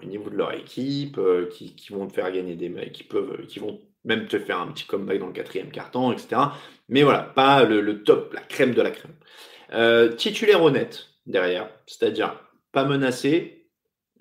[0.00, 1.18] au niveau de leur équipe,
[1.50, 4.68] qui, vont te faire gagner des mecs, qui peuvent, qui vont même te faire un
[4.68, 6.42] petit comeback dans le quatrième carton, etc.
[6.88, 10.14] Mais voilà, pas le, le top, la crème de la crème.
[10.16, 13.68] titulaire honnête derrière, c'est-à-dire pas menacé,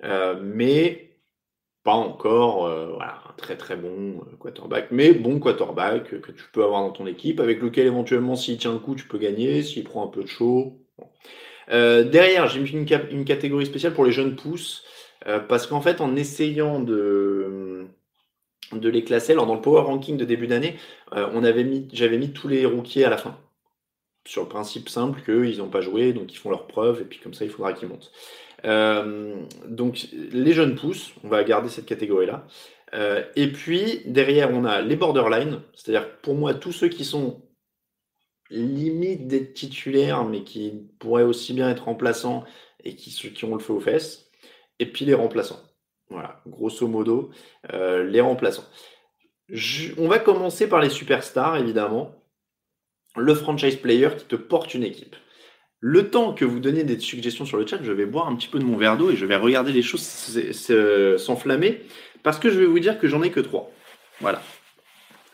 [0.02, 1.06] mais
[1.86, 6.64] pas encore euh, un très très bon euh, quarterback, mais bon quarterback que tu peux
[6.64, 9.84] avoir dans ton équipe, avec lequel éventuellement s'il tient le coup, tu peux gagner, s'il
[9.84, 10.82] prend un peu de chaud.
[11.72, 14.84] Euh, derrière, j'ai mis une, catégorie spéciale pour les jeunes pousses,
[15.48, 17.88] parce qu'en fait, en essayant de,
[18.82, 20.76] les classer, alors dans le power ranking de début d'année,
[21.12, 21.64] j'avais
[22.18, 23.38] mis tous les rookies à la fin.
[24.26, 27.20] Sur le principe simple qu'ils n'ont pas joué, donc ils font leurs preuves, et puis
[27.20, 28.12] comme ça, il faudra qu'ils montent.
[28.66, 29.36] Euh,
[29.68, 32.48] donc les jeunes pousses, on va garder cette catégorie-là.
[32.94, 37.42] Euh, et puis derrière, on a les borderline, c'est-à-dire pour moi tous ceux qui sont
[38.50, 42.44] limite d'être titulaires, mais qui pourraient aussi bien être remplaçants
[42.84, 44.30] et qui, qui ont le feu aux fesses.
[44.80, 45.60] Et puis les remplaçants.
[46.10, 47.32] Voilà, grosso modo,
[47.74, 48.66] euh, les remplaçants.
[49.98, 52.14] on va commencer par les superstars, évidemment.
[53.16, 55.16] Le franchise player qui te porte une équipe.
[55.80, 58.48] Le temps que vous donnez des suggestions sur le chat, je vais boire un petit
[58.48, 60.02] peu de mon verre d'eau et je vais regarder les choses
[61.18, 61.82] s'enflammer
[62.24, 63.72] parce que je vais vous dire que j'en ai que trois.
[64.20, 64.42] Voilà.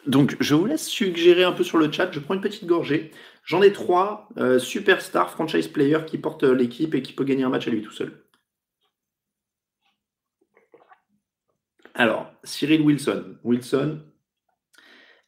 [0.08, 2.12] Donc je vous laisse suggérer un peu sur le chat.
[2.12, 3.12] Je prends une petite gorgée.
[3.46, 7.44] J'en ai trois euh, superstars franchise players qui portent euh, l'équipe et qui peut gagner
[7.44, 8.24] un match à lui tout seul.
[11.94, 13.38] Alors, Cyril Wilson.
[13.44, 14.00] Wilson.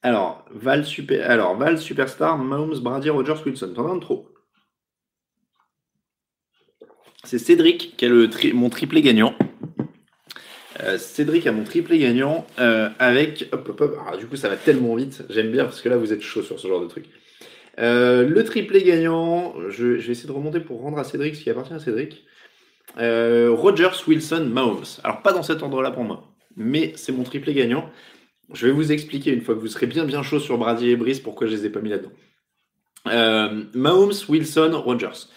[0.04, 3.72] Alors, Val, super, alors, Val Superstar, Mahomes, Brady, Rogers, Wilson.
[3.74, 4.28] T'en as trop.
[7.24, 9.34] C'est Cédric qui a le mon triplé gagnant.
[10.82, 13.48] Euh, Cédric a mon triplé gagnant euh, avec.
[13.54, 13.98] Hop, hop, hop.
[14.06, 15.24] Alors, du coup, ça va tellement vite.
[15.30, 17.06] J'aime bien parce que là, vous êtes chaud sur ce genre de truc.
[17.80, 21.50] Euh, le triplé gagnant, je, vais essayer de remonter pour rendre à Cédric ce qui
[21.50, 22.26] appartient à Cédric.
[22.98, 24.84] Rogers, Wilson, Mahomes.
[25.06, 27.90] Alors, pas dans cet ordre-là pour moi, mais c'est mon triplé gagnant.
[28.54, 30.96] Je vais vous expliquer une fois que vous serez bien bien chaud sur Brady et
[30.96, 32.12] Brice pourquoi je les ai pas mis là-dedans.
[33.74, 35.28] Mahomes, Wilson, Rogers.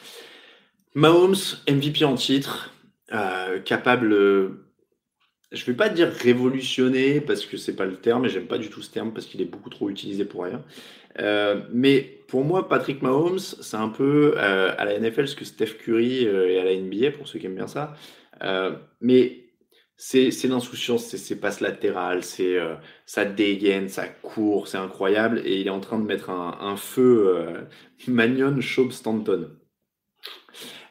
[0.96, 1.36] Mahomes,
[1.68, 2.72] MVP en titre,
[3.12, 8.28] euh, capable, je ne vais pas dire révolutionner parce que c'est pas le terme et
[8.30, 10.62] j'aime pas du tout ce terme parce qu'il est beaucoup trop utilisé pour rien.
[11.18, 15.44] Euh, mais pour moi, Patrick Mahomes, c'est un peu euh, à la NFL ce que
[15.44, 17.94] Steph Curry et à la NBA pour ceux qui aiment bien ça.
[19.02, 19.45] mais
[19.96, 22.58] c'est l'insouciance, c'est ses passes latérales, c'est
[23.06, 26.76] ça dégaine, ça court, c'est incroyable et il est en train de mettre un, un
[26.76, 27.46] feu
[28.08, 29.50] Magnon, Schaub, Stanton.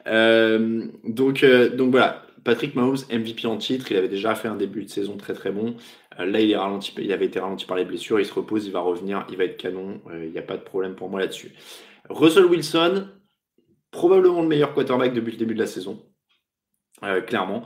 [0.08, 4.56] Euh, donc, euh, donc voilà, Patrick Mahomes, MVP en titre, il avait déjà fait un
[4.56, 5.76] début de saison très très bon.
[6.20, 8.65] Euh, là, il, est ralenti, il avait été ralenti par les blessures, il se repose,
[8.65, 11.20] il va revenir, il va être canon, il n'y a pas de problème pour moi
[11.20, 11.54] là-dessus.
[12.10, 13.08] Russell Wilson,
[13.91, 16.04] probablement le meilleur quarterback depuis le début de la saison.
[17.28, 17.66] Clairement.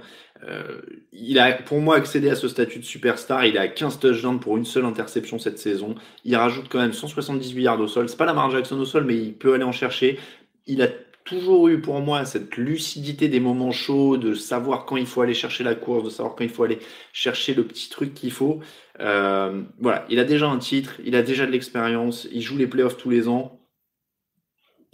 [1.13, 3.45] il a pour moi accédé à ce statut de superstar.
[3.45, 5.95] Il a 15 touchdowns pour une seule interception cette saison.
[6.25, 8.09] Il rajoute quand même 178 yards au sol.
[8.09, 10.19] C'est pas la Lamar Jackson au sol, mais il peut aller en chercher.
[10.67, 10.87] Il a
[11.29, 15.35] toujours eu pour moi cette lucidité des moments chauds, de savoir quand il faut aller
[15.35, 16.79] chercher la course, de savoir quand il faut aller
[17.13, 18.61] chercher le petit truc qu'il faut.
[18.99, 22.65] Euh, voilà, il a déjà un titre, il a déjà de l'expérience, il joue les
[22.65, 23.58] playoffs tous les ans.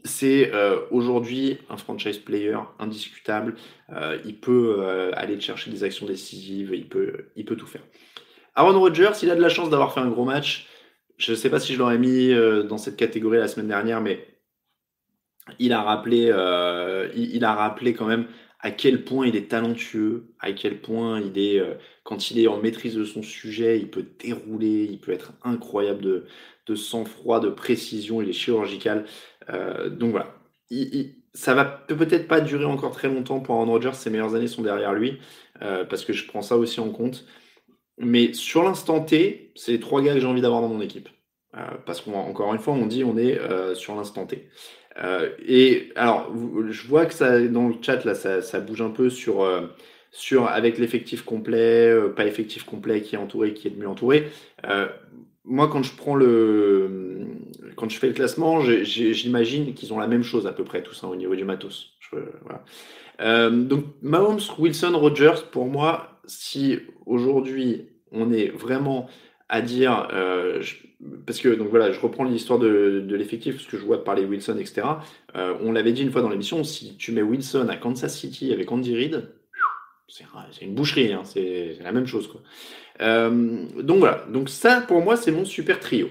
[0.06, 3.56] C'est euh, aujourd'hui un franchise player indiscutable.
[3.90, 7.84] Euh, il peut aller chercher des actions décisives, il peut, il peut tout faire.
[8.56, 10.68] Aaron Rodgers, il a de la chance d'avoir fait un gros match.
[11.18, 12.34] Je ne sais pas si je l'aurais mis
[12.68, 14.36] dans cette catégorie la semaine dernière, mais
[15.60, 18.28] il a rappelé, euh, il, a rappelé quand même
[18.60, 22.48] à quel point il est talentueux, à quel point il est, euh, quand il est
[22.48, 26.26] en maîtrise de son sujet, il peut dérouler, il peut être incroyable de,
[26.66, 29.06] de sang-froid, de précision, il est chirurgical.
[29.50, 30.36] Euh, donc voilà,
[31.34, 33.94] ça va peut-être pas durer encore très longtemps pour Aaron Rodgers.
[33.94, 35.20] Ses meilleures années sont derrière lui,
[35.60, 37.26] parce que je prends ça aussi en compte.
[37.98, 41.10] Mais sur l'instant T, c'est les trois gars que j'ai envie d'avoir dans mon équipe.
[41.86, 43.40] parce qu'encore une fois, on dit on est
[43.76, 44.50] sur l'instant T.
[45.46, 46.34] et alors,
[46.70, 49.46] je vois que ça, dans le chat, là, ça, bouge un peu sur
[50.16, 54.32] sur avec l'effectif complet, euh, pas effectif complet, qui est entouré, qui est mieux entouré.
[54.66, 54.88] Euh,
[55.46, 57.28] moi, quand je prends le,
[57.76, 61.04] quand je fais le classement, j'imagine qu'ils ont la même chose à peu près tous
[61.04, 61.94] hein, au niveau du matos.
[63.22, 69.08] Euh, donc Mahomes, Wilson, Rogers, pour moi, si aujourd'hui on est vraiment
[69.50, 70.08] à dire,
[71.28, 74.58] parce que donc voilà, je reprends l'histoire de, l'effectif, parce que je vois parler Wilson,
[74.58, 74.88] etc.
[75.36, 78.72] on l'avait dit une fois dans l'émission, si tu mets Wilson à Kansas City avec
[78.72, 79.28] Andy Reid,
[80.08, 82.30] c'est une boucherie, hein, c'est la même chose.
[83.02, 86.10] Euh, donc voilà, donc ça pour moi c'est mon super trio.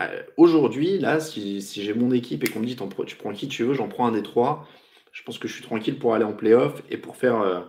[0.00, 3.64] Euh, aujourd'hui, là, si, j'ai mon équipe et qu'on me dit tu prends qui tu
[3.64, 4.66] veux, j'en prends un des trois.
[5.12, 7.60] Je pense que je suis tranquille pour aller en playoff et pour faire euh,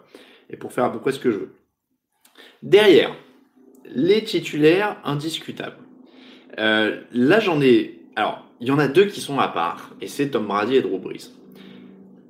[0.49, 1.54] et pour faire à peu près ce que je veux.
[2.63, 3.15] Derrière,
[3.86, 5.77] les titulaires indiscutables.
[6.58, 7.99] là, j'en ai.
[8.15, 10.82] Alors, il y en a deux qui sont à part, et c'est Tom Brady et
[10.82, 11.32] Drew Brees.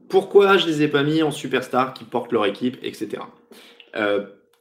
[0.10, 3.24] Pourquoi je les ai pas mis en superstar qui portent leur équipe, etc.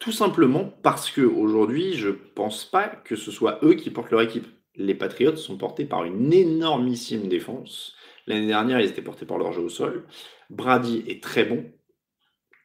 [0.01, 4.23] tout simplement parce que aujourd'hui, je pense pas que ce soit eux qui portent leur
[4.23, 4.47] équipe.
[4.75, 7.95] Les Patriots sont portés par une énormissime défense.
[8.27, 10.07] L'année dernière, ils étaient portés par leur jeu au sol.
[10.49, 11.71] Brady est très bon,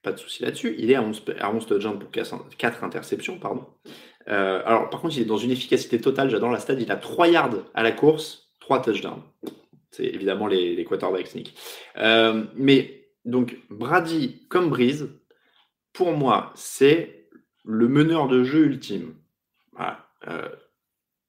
[0.01, 0.75] pas de souci là-dessus.
[0.77, 3.37] Il est à 11, touchdowns pour 4 interceptions.
[3.37, 3.65] Pardon.
[4.29, 6.29] Euh, alors, par contre, il est dans une efficacité totale.
[6.29, 6.81] J'adore la stade.
[6.81, 9.21] Il a 3 yards à la course, 3 touchdowns.
[9.91, 11.53] C'est évidemment les, les quarterbacks sneak.
[11.97, 15.09] Euh, mais donc, Brady comme Breeze,
[15.91, 17.14] pour moi, c'est
[17.65, 19.13] le meneur de jeu ultime.
[20.27, 20.49] Euh,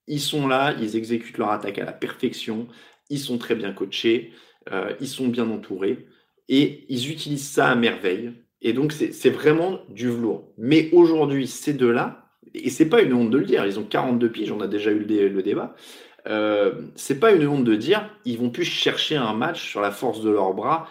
[0.06, 2.68] ils sont là, ils exécutent leur attaque à la perfection,
[3.10, 4.32] ils sont très bien coachés,
[4.72, 6.06] euh, ils sont bien entourés
[6.48, 8.32] et ils utilisent ça à merveille.
[8.62, 10.52] Et donc, c'est vraiment du velours.
[10.56, 14.30] Mais aujourd'hui, ces deux-là, et c'est pas une honte de le dire, ils ont 42
[14.30, 15.76] piges, on a déjà eu le débat,
[16.26, 19.92] euh, c'est pas une honte de dire ils vont plus chercher un match sur la
[19.92, 20.88] force de leurs bras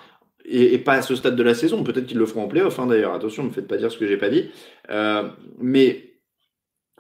[0.48, 1.84] et, pas à ce stade de la saison.
[1.84, 3.14] Peut-être qu'ils le feront en playoff hein, d'ailleurs.
[3.14, 4.50] Attention, ne me faites pas dire ce que j'ai pas dit.
[4.90, 5.30] Euh,
[5.60, 6.16] mais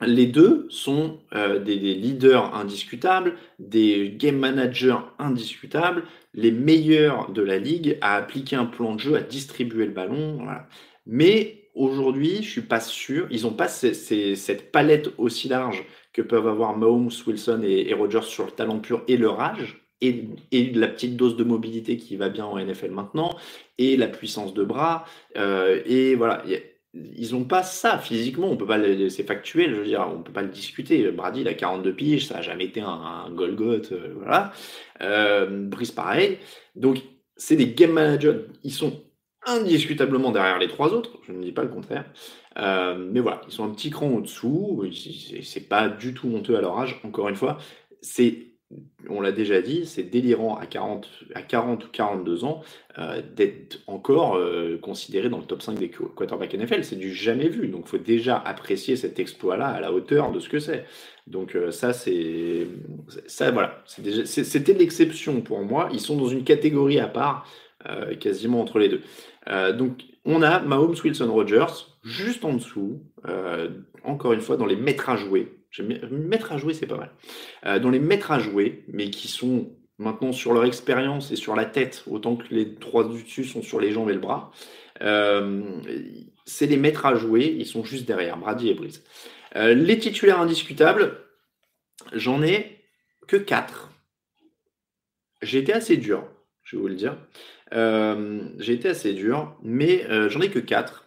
[0.02, 6.04] les deux sont euh, des, leaders indiscutables, des game managers indiscutables,
[6.34, 10.46] les meilleurs de la ligue à appliquer un plan de jeu, à distribuer le ballon.
[11.06, 13.28] Mais aujourd'hui, je suis pas sûr.
[13.32, 18.46] Ils n'ont pas cette palette aussi large que peuvent avoir Mahomes, Wilson et, Rogers sur
[18.46, 19.85] le talent pur et leur âge,
[20.52, 23.36] et, la petite dose de mobilité qui va bien en NFL maintenant,
[23.78, 25.06] et la puissance de bras,
[25.38, 26.44] euh, et voilà.
[27.18, 30.32] Ils n'ont pas ça physiquement, on peut pas, c'est factuel, je veux dire, on peut
[30.32, 31.12] pas le discuter.
[31.12, 34.54] Brady, il a 42 piges, ça a jamais été un, un Golgoth, euh, voilà.
[35.02, 36.38] Euh, Brice, pareil.
[36.76, 37.00] Donc,
[37.36, 39.04] c'est des game managers, ils sont
[39.46, 42.06] indiscutablement derrière les trois autres, je ne dis pas le contraire.
[42.56, 44.82] Mais voilà, ils sont un petit cran au-dessous.
[45.44, 47.02] C'est pas du tout honteux à leur âge.
[47.04, 47.58] Encore une fois,
[48.06, 48.55] c'est,
[49.10, 52.62] on l'a déjà dit, c'est délirant à 40, à 40 ou 42 ans
[52.98, 56.84] euh, d'être encore euh, considéré dans le top 5 des quarterbacks NFL.
[56.84, 57.68] C'est du jamais vu.
[57.68, 60.86] Donc, il faut déjà apprécier cet exploit-là à la hauteur de ce que c'est.
[61.28, 62.68] Donc, ça, c'est,
[63.26, 63.84] ça, voilà,
[64.26, 65.90] c'était l'exception pour moi.
[65.92, 67.48] Ils sont dans une catégorie à part,
[68.20, 69.02] quasiment entre les deux.
[69.76, 73.70] donc, on a Mahomes, Wilson, Rogers juste en dessous, euh,
[74.04, 75.58] encore une fois, dans les maîtres à jouer.
[75.84, 77.12] Maîtres à jouer, c'est pas mal.
[77.66, 81.56] Euh, dans les maîtres à jouer, mais qui sont maintenant sur leur expérience et sur
[81.56, 84.52] la tête, autant que les trois du dessus sont sur les jambes et le bras.
[85.02, 85.82] Euh,
[86.46, 89.04] c'est les maîtres à jouer, ils sont juste derrière, Brady et Brice.
[89.56, 91.18] les titulaires indiscutables,
[92.14, 92.84] j'en ai
[93.28, 93.92] que quatre.
[95.42, 96.28] J'ai été assez dur,
[96.64, 97.18] je vais vous le dire.
[98.60, 101.06] j'ai été assez dur, mais j'en ai que quatre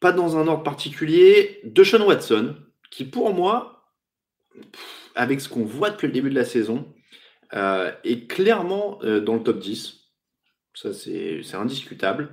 [0.00, 2.56] pas dans un ordre particulier, de Sean Watson,
[2.90, 3.84] qui pour moi,
[5.14, 6.92] avec ce qu'on voit depuis le début de la saison,
[7.54, 9.96] euh, est clairement euh, dans le top 10.
[10.74, 12.30] Ça, c'est indiscutable.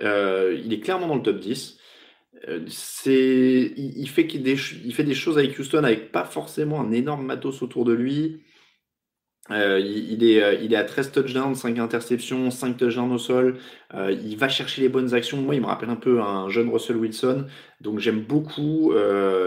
[0.00, 1.78] Euh, il est clairement dans le top 10.
[2.66, 7.62] c'est, il, fait il fait des choses avec Houston avec pas forcément un énorme matos
[7.62, 8.42] autour de lui.
[9.50, 13.58] Euh, il, est, euh, il est à 13 touchdowns, 5 interceptions, 5 touchdowns au sol.
[13.92, 15.36] Euh, il va chercher les bonnes actions.
[15.36, 17.46] Moi, il me rappelle un peu un jeune Russell Wilson.
[17.80, 18.92] Donc, j'aime beaucoup,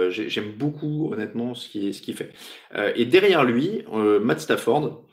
[0.09, 2.31] j'aime beaucoup, honnêtement, ce qu'il ce fait.
[2.95, 3.83] et derrière lui,
[4.21, 5.03] Matt Stafford.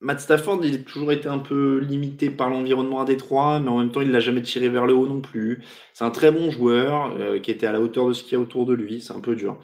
[0.00, 3.78] Matt Stafford, il a toujours été un peu limité par l'environnement à Détroit, mais en
[3.78, 5.62] même temps, il l'a jamais tiré vers le haut non plus.
[5.94, 8.40] C'est un très bon joueur qui était à la hauteur de ce qu'il y a
[8.40, 9.00] autour de lui.
[9.00, 9.58] C'est un peu dur.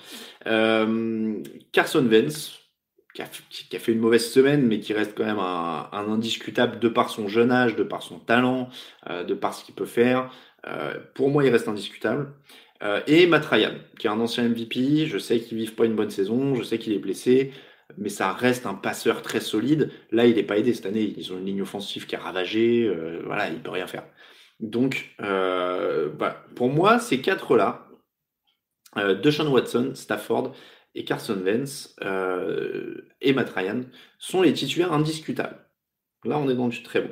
[1.73, 2.62] Carson Vance
[3.15, 7.11] qui, a, fait une mauvaise semaine, mais qui reste quand même un, indiscutable de par
[7.11, 8.69] son jeune âge, de par son talent,
[9.09, 10.31] de par ce qu'il peut faire.
[11.15, 12.33] pour moi, il reste indiscutable.
[13.07, 15.07] et Matt Ryan, qui est un ancien MVP.
[15.07, 17.53] Je sais qu'il ne vive pas une bonne saison, je sais qu'il est blessé
[17.99, 19.91] mais ça reste un passeur très solide.
[20.13, 21.13] Là, il n'est pas aidé cette année.
[21.19, 22.91] Ils ont une ligne offensive qui est ravagée.
[23.27, 24.05] voilà, il peut rien faire.
[24.63, 27.89] Donc, euh, bah, pour moi, ces quatre-là,
[28.97, 30.55] euh, Deshaun Watson, Stafford
[30.95, 33.83] et Carson Wentz euh, et Matt Ryan,
[34.19, 35.59] sont les titulaires indiscutables.
[36.25, 37.11] Là, on est dans du très bon.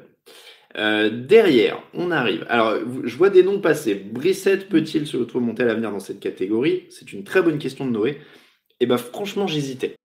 [0.76, 2.46] Euh, derrière, on arrive.
[2.48, 3.94] Alors, je vois des noms passer.
[3.94, 6.86] Brissette peut-il se retrouver monter à l'avenir dans cette catégorie?
[6.90, 8.20] C'est une très bonne question de Noé.
[8.78, 9.96] Et bah, franchement, j'hésitais.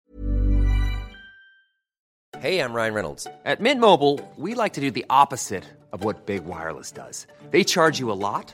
[2.41, 3.27] Hey, I'm Ryan Reynolds.
[3.45, 5.63] At Mint Mobile, we like to do the opposite.
[5.95, 7.25] of what Big Wireless does.
[7.51, 8.53] They charge you a lot,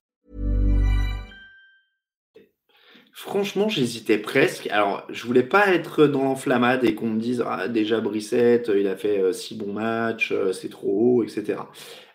[3.23, 4.65] Franchement, j'hésitais presque.
[4.71, 8.87] Alors, je voulais pas être dans l'enflammade et qu'on me dise ah, déjà Brissette, il
[8.87, 11.59] a fait euh, six bons matchs, euh, c'est trop haut, etc.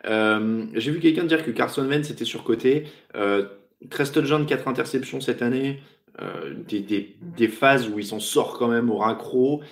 [0.06, 2.88] Euh, j'ai vu quelqu'un dire que Carson Wentz était surcoté.
[3.14, 3.46] Euh,
[3.88, 5.80] Creston John, 4 interceptions cette année.
[6.66, 9.62] Des, phases où il s'en sort quand même au raccro.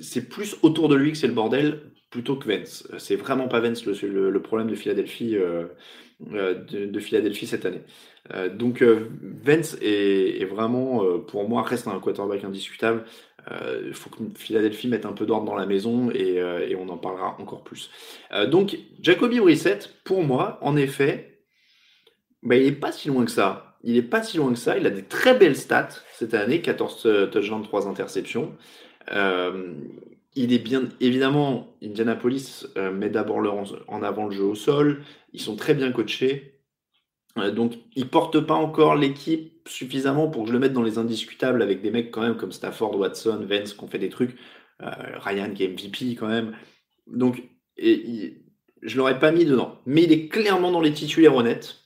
[0.00, 2.86] c'est plus autour de lui que c'est le bordel plutôt que Vence.
[2.98, 5.66] C'est vraiment pas Vence le, le, problème euh,
[6.32, 7.80] euh, de, Philadelphie cette année.
[8.32, 13.04] Euh, donc Vence est, vraiment, pour moi, reste un quarterback indiscutable.
[13.84, 16.40] Il faut que Philadelphie mette un peu d'ordre dans la maison et,
[16.76, 17.90] on en parlera encore plus.
[18.48, 21.40] donc Jacoby Brissett, pour moi, en effet,
[22.44, 23.76] il n'est pas si loin que ça.
[23.82, 24.78] Il n'est pas si loin que ça.
[24.78, 28.52] Il a des très belles stats cette année, 14 touchdowns, 3 interceptions.
[29.10, 29.74] Euh,
[30.34, 33.42] il est bien évidemment Indianapolis euh, met d'abord
[33.88, 35.02] en avant le jeu au sol.
[35.32, 36.51] Ils sont très bien coachés.
[37.38, 40.98] Euh, donc ils portent pas encore l'équipe suffisamment pour que je le mette dans les
[40.98, 44.36] indiscutables avec des mecs quand même comme Stafford, Watson, Vance qui ont fait des trucs.
[44.82, 46.56] Euh, Ryan qui est MVP quand même.
[47.06, 47.42] Donc
[47.76, 48.38] et,
[48.82, 49.78] je l'aurais pas mis dedans.
[49.86, 51.76] Mais il est clairement dans les titulaires honnêtes.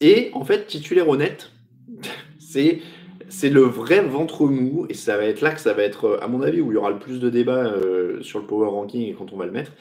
[0.00, 1.52] Et en fait, titulaire honnête,
[2.38, 2.80] c'est
[3.28, 6.26] c'est le vrai ventre mou, et ça va être là que ça va être, à
[6.26, 9.08] mon avis, où il y aura le plus de débats euh, sur le power ranking
[9.08, 9.72] et quand on va le mettre.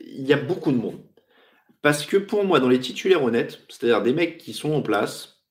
[0.00, 1.00] Il y a beaucoup de monde.
[1.82, 5.42] Parce que pour moi, dans les titulaires honnêtes, c'est-à-dire des mecs qui sont en place,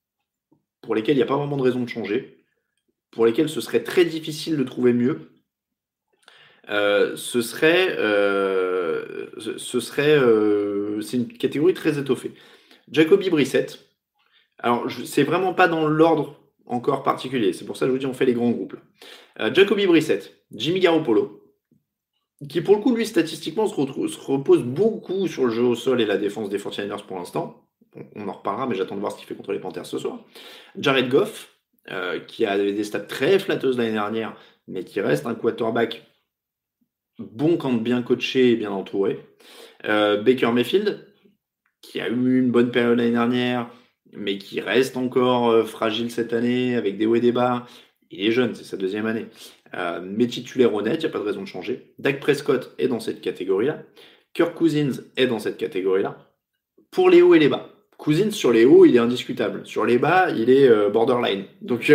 [0.81, 2.43] pour lesquels il n'y a pas vraiment de raison de changer,
[3.11, 5.31] pour lesquels ce serait très difficile de trouver mieux,
[6.69, 10.19] euh, ce serait, euh, ce serait,
[11.01, 12.33] c'est une catégorie très étoffée.
[12.91, 13.79] Jacoby Brissett.
[14.59, 17.53] Alors, c'est vraiment pas dans l'ordre encore particulier.
[17.53, 18.75] C'est pour ça que je vous dis, on fait les grands groupes.
[19.39, 21.41] Euh, Jacoby Brissett, Jimmy Garoppolo,
[22.47, 26.05] qui pour le coup, lui, statistiquement, se, repose beaucoup sur le jeu au sol et
[26.05, 27.61] la défense des 49ers pour l'instant.
[28.15, 30.19] On, en reparlera, mais j'attends de voir ce qu'il fait contre les Panthers ce soir.
[30.77, 31.55] Jared Goff,
[31.91, 34.35] euh, qui a des stats très flatteuses l'année dernière,
[34.67, 36.05] mais qui reste un quarterback
[37.19, 39.19] bon quand bien coaché et bien entouré.
[39.85, 41.07] Euh, Baker Mayfield,
[41.81, 43.69] qui a eu une bonne période l'année dernière,
[44.13, 47.65] mais qui reste encore euh, fragile cette année avec des hauts et des bas.
[48.11, 49.27] Il est jeune, c'est sa deuxième année.
[49.73, 51.93] Euh, mais titulaire honnête, il n'y a pas de raison de changer.
[51.99, 53.83] Dak Prescott est dans cette catégorie-là.
[54.33, 56.17] Kirk Cousins est dans cette catégorie-là.
[56.91, 57.69] Pour les hauts et les bas.
[57.97, 59.65] Cousins, sur les hauts, il est indiscutable.
[59.65, 61.45] Sur les bas, il est euh, borderline.
[61.61, 61.91] Donc,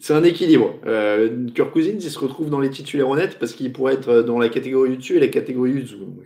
[0.00, 0.80] c'est un équilibre.
[1.54, 4.48] Kirk Cousins, il se retrouve dans les titulaires honnêtes parce qu'il pourrait être dans la
[4.48, 6.22] catégorie du dessus et la catégorie du dessous.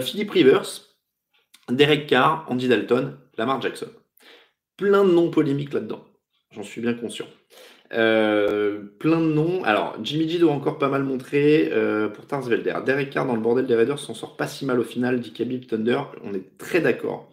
[0.00, 0.66] Philippe Rivers,
[1.68, 3.88] Derek Carr, Andy Dalton, Lamar Jackson
[4.80, 6.02] plein de noms polémiques là-dedans.
[6.52, 7.26] J'en suis bien conscient.
[7.92, 9.64] Euh, plein de noms.
[9.64, 12.74] Alors, Jimmy G doit encore pas mal montrer euh, pour Tarsvelder.
[12.86, 15.32] Derek Carr dans le bordel des Raiders s'en sort pas si mal au final, dit
[15.32, 16.00] Khabib Thunder.
[16.24, 17.30] On est très d'accord.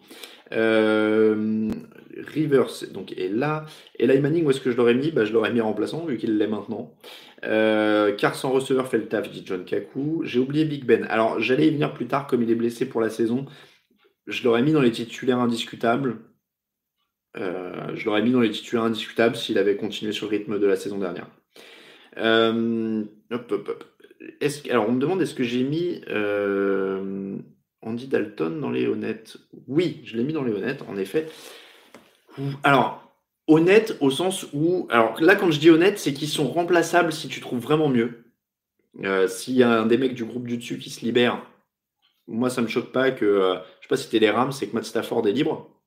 [0.52, 1.68] Euh,
[2.16, 3.66] Rivers donc, est là.
[3.98, 5.12] Et Manning, où est-ce que je l'aurais mis?
[5.12, 6.92] Bah, Je l'aurais mis remplaçant, vu qu'il l'est maintenant.
[7.44, 10.22] Euh, Carr sans receveur fait le taf, dit John Kaku.
[10.24, 11.06] J'ai oublié Big Ben.
[11.08, 13.46] Alors, j'allais y venir plus tard, comme il est blessé pour la saison
[14.28, 16.18] je l'aurais mis dans les titulaires indiscutables.
[17.36, 20.66] Euh, je l'aurais mis dans les titulaires indiscutables s'il avait continué sur le rythme de
[20.66, 21.28] la saison dernière.
[22.16, 23.84] Euh, hop, hop, hop.
[24.70, 27.36] Alors, on me demande est-ce que j'ai mis euh,
[27.82, 29.36] Andy Dalton dans les honnêtes?
[29.66, 31.28] Oui, je l'ai mis dans les honnêtes, en effet.
[32.62, 33.12] Alors,
[33.46, 34.86] honnête au sens où.
[34.90, 38.24] Alors là, quand je dis honnête, c'est qu'ils sont remplaçables si tu trouves vraiment mieux.
[39.28, 41.40] S'il y a un des mecs du groupe du dessus qui se libère,
[42.26, 43.58] moi, ça me choque pas que.
[43.80, 45.77] je sais pas si c'était les Rams, c'est que Matt Stafford est libre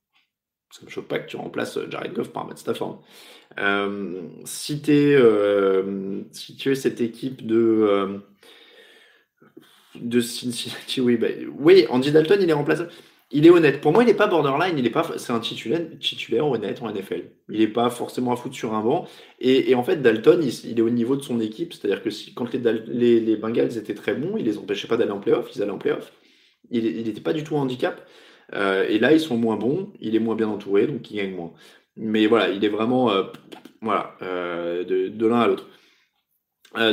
[0.71, 3.03] ça me choque pas que tu remplaces euh, Jared Goff par Matt Stafford.
[3.59, 6.21] Euh, si, euh,
[6.57, 8.19] tu es cette équipe de,
[9.95, 11.27] euh, Cincinnati, oui, bah,
[11.59, 12.89] oui, Andy Dalton, il est remplaçable.
[13.33, 13.79] Il est honnête.
[13.81, 14.77] Pour moi, il n'est pas borderline.
[14.77, 15.09] Il est pas.
[15.17, 17.23] C'est un titulaire, titulaire honnête en NFL.
[17.49, 19.07] Il n'est pas forcément à foutre sur un banc.
[19.39, 21.73] Et, en fait, Dalton, il, est au niveau de son équipe.
[21.73, 25.19] C'est-à-dire que si, quand les, Bengals étaient très bons, il les empêchait pas d'aller en
[25.19, 25.49] playoff.
[25.55, 26.11] Ils allaient en playoff.
[26.71, 28.05] Il n'était pas du tout handicap.
[28.53, 31.35] Euh, et là, ils sont moins bons, il est moins bien entouré, donc il gagne
[31.35, 31.53] moins.
[31.97, 33.23] Mais voilà, il est vraiment euh,
[33.81, 35.67] voilà, euh, de, l'un à l'autre.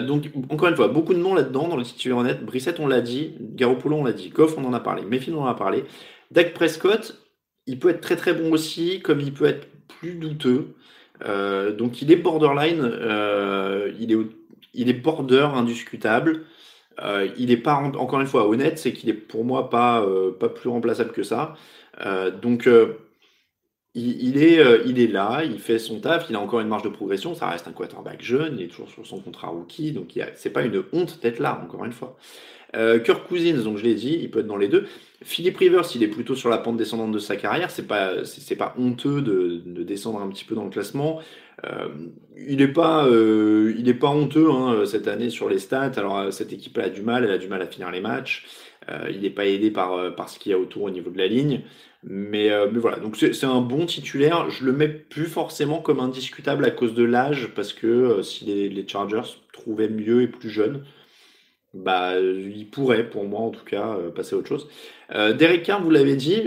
[0.07, 2.45] donc, encore une fois, beaucoup de noms là-dedans, dans le titulaire honnête.
[2.45, 3.35] Brissette, on l'a dit.
[3.41, 4.31] Garoppolo, on l'a dit.
[4.31, 5.03] Goff, on en a parlé.
[5.05, 5.85] Mayfield, on en a parlé.
[6.31, 7.21] Dak Prescott,
[7.67, 10.75] il peut être très très bon aussi, comme il peut être plus douteux.
[11.77, 12.91] donc, il est borderline.
[13.99, 14.19] il, est,
[14.75, 16.45] il est border indiscutable.
[17.03, 20.33] Euh, il n'est pas, encore une fois, honnête, c'est qu'il est pour moi pas, euh,
[20.33, 21.55] pas plus remplaçable que ça.
[22.05, 22.69] Euh, donc,
[23.95, 26.89] il, est, il est là, il fait son taf, il a encore une marge de
[26.89, 30.51] progression, ça reste un quarterback jeune, il est toujours sur son contrat rookie, donc c'est
[30.51, 32.17] pas une honte d'être là, encore une fois.
[32.75, 34.87] Kirk Cousins, donc je l'ai dit, il peut être dans les deux.
[35.23, 38.57] Philippe Rivers, il est plutôt sur la pente descendante de sa carrière, c'est pas, c'est,
[38.57, 41.21] pas honteux de, de, descendre un petit peu dans le classement.
[41.65, 41.89] Euh,
[42.37, 45.93] il n'est pas, euh, il pas honteux hein, cette année sur les stats.
[45.97, 48.47] Alors euh, cette équipe a du mal, elle a du mal à finir les matchs.
[49.11, 51.27] il n'est pas aidé par, par ce qu'il y a autour au niveau de la
[51.27, 51.63] ligne.
[52.05, 54.49] Mais, mais voilà, donc c'est un bon titulaire.
[54.51, 58.69] Je le mets plus forcément comme indiscutable à cause de l'âge, parce que si les,
[58.69, 60.85] les, Chargers trouvaient mieux et plus jeune,
[61.75, 64.69] bah, il pourrait, pour moi en tout cas, passer à autre chose.
[65.11, 66.43] Derek Carr, vous l'avez dit,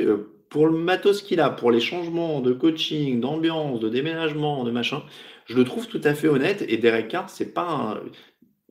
[0.49, 5.03] pour le matos qu'il a, pour les changements de coaching, d'ambiance, de déménagement, de machin,
[5.45, 6.65] je le trouve tout à fait honnête.
[6.67, 8.01] Et Derek Carr, c'est pas un,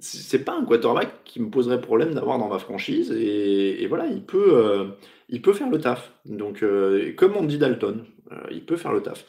[0.01, 3.13] c'est pas un quarterback qui me poserait problème d'avoir dans ma franchise.
[3.13, 4.89] Et, voilà, il peut, euh,
[5.29, 6.13] il peut faire le taf.
[6.25, 9.25] Donc, euh, comme on dit Dalton, euh, il peut faire le taf.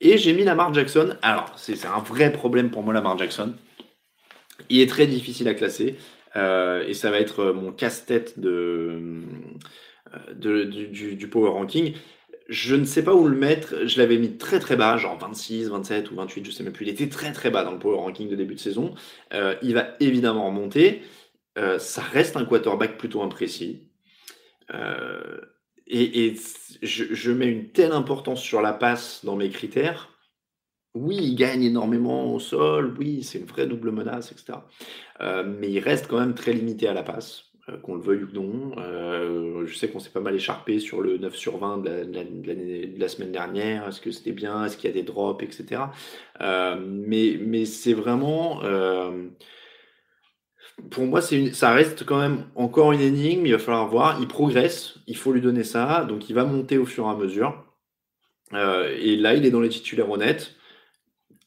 [0.00, 1.16] Et j'ai mis Lamar Jackson.
[1.22, 3.54] Alors, c'est un vrai problème pour moi, Lamar Jackson.
[4.68, 5.96] Il est très difficile à classer.
[6.34, 9.22] Et ça va être mon casse-tête de
[10.34, 11.94] de, du, power ranking.
[12.48, 13.86] Je ne sais pas où le mettre.
[13.86, 16.86] Je l'avais mis très très bas, genre 26, 27 ou 28, je sais même plus.
[16.86, 18.94] Il était très très bas dans le power ranking de début de saison.
[19.34, 21.02] Euh, il va évidemment remonter.
[21.58, 23.82] Euh, ça reste un quarterback plutôt imprécis.
[24.74, 25.40] Euh,
[25.86, 26.34] et,
[26.82, 30.10] je, je, mets une telle importance sur la passe dans mes critères.
[30.94, 32.94] Oui, il gagne énormément au sol.
[32.98, 34.58] Oui, c'est une vraie double menace, etc.
[35.20, 37.48] mais il reste quand même très limité à la passe.
[37.68, 38.72] Euh, qu'on le veuille ou non.
[38.78, 43.08] Euh, je sais qu'on s'est pas mal écharpé sur le 9 sur 20 de la,
[43.08, 43.88] semaine dernière.
[43.88, 44.64] Est-ce que c'était bien?
[44.64, 45.82] Est-ce qu'il y a des drops, etc.
[46.40, 48.60] Euh, mais c'est vraiment.
[50.90, 53.46] pour moi, ça reste quand même encore une énigme.
[53.46, 54.18] Il va falloir voir.
[54.20, 54.98] Il progresse.
[55.06, 56.04] Il faut lui donner ça.
[56.04, 57.64] Donc, il va monter au fur et à mesure.
[58.52, 60.54] et là, il est dans les titulaires honnêtes,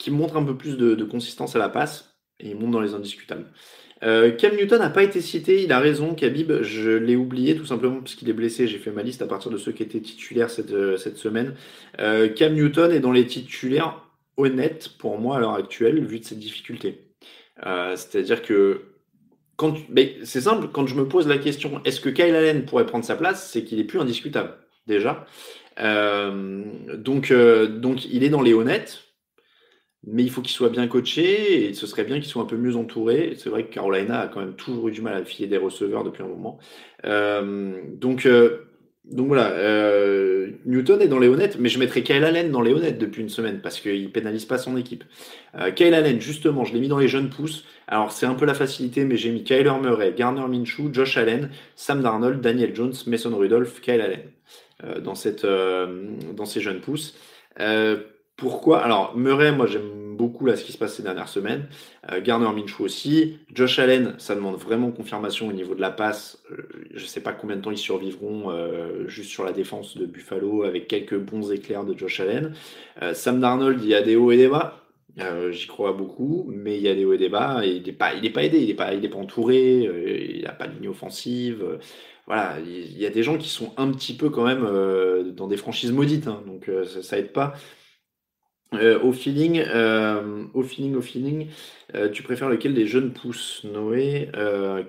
[0.02, 2.16] qui montrent un peu plus de, consistance à la passe.
[2.40, 3.46] Et il monte dans les indiscutables.
[4.04, 7.68] Euh, Cam Newton n'a pas été cité, il a raison, Khabib, je l'ai oublié tout
[7.68, 10.02] simplement parce qu'il est blessé, j'ai fait ma liste à partir de ceux qui étaient
[10.02, 11.54] titulaires cette, euh, semaine.
[12.00, 14.02] Euh, Cam Newton est dans les titulaires
[14.38, 17.06] honnêtes pour moi à l'heure actuelle, vu de ses difficultés.
[17.64, 18.86] C'est-à-dire que
[20.24, 23.16] c'est simple, quand je me pose la question, est-ce que Kyle Allen pourrait prendre sa
[23.16, 24.56] place, c'est qu'il est plus indiscutable,
[24.88, 25.28] déjà.
[25.78, 29.11] donc, donc il est dans les honnêtes,
[30.08, 32.58] mais il faut qu'il soit bien coaché et ce serait bien qu'il soit un peu
[32.58, 33.36] mieux entouré.
[33.38, 36.04] C'est vrai que Carolina a quand même toujours eu du mal à filer des receveurs
[36.04, 36.58] depuis un moment.
[37.06, 38.66] Euh, donc, euh,
[39.06, 42.74] donc voilà, euh, Newton est dans les honnêtes, mais je mettrais Kyle Allen dans les
[42.74, 45.04] honnêtes depuis une semaine parce qu'il pénalise pas son équipe.
[45.76, 47.66] Kyle Allen, justement, je l'ai mis dans les jeunes pousses.
[47.88, 51.52] Alors c'est un peu la facilité, mais j'ai mis Kyler Murray, Garner Minshew, Josh Allen,
[51.76, 54.22] Sam Darnold, Daniel Jones, Mason Rudolph, Kyle Allen
[55.04, 57.16] dans, cette, dans ces jeunes pousses.
[58.42, 58.80] Pourquoi?
[58.80, 61.68] Alors, Murray, moi j'aime beaucoup là ce qui se passe ces dernières semaines.
[62.12, 63.38] Euh, Garner Minshew aussi.
[63.54, 66.42] Josh Allen, ça demande vraiment confirmation au niveau de la passe.
[66.50, 69.96] Euh, je ne sais pas combien de temps ils survivront euh, juste sur la défense
[69.96, 72.56] de Buffalo avec quelques bons éclairs de Josh Allen.
[73.14, 74.88] Sam Darnold, il y a des hauts et des bas.
[75.52, 77.64] J'y crois beaucoup, mais il y a des hauts et des bas.
[77.64, 79.84] Et il n'est pas, aidé, il n'est pas, entouré,
[80.36, 81.64] il n'a pas de ligne offensive.
[82.26, 84.68] voilà, il y a des gens qui sont un petit peu quand même
[85.36, 87.54] dans des franchises maudites, hein, donc ça, ça aide pas.
[88.74, 91.48] Euh, au feeling, euh, au feeling, au feeling,
[91.94, 93.66] euh, tu préfères lequel des jeunes pousses?
[93.66, 94.30] Noé,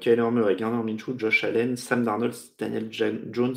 [0.00, 3.56] Kyler Murray, Garner Minshew, Josh Allen, Sam Darnold, Daniel Jones,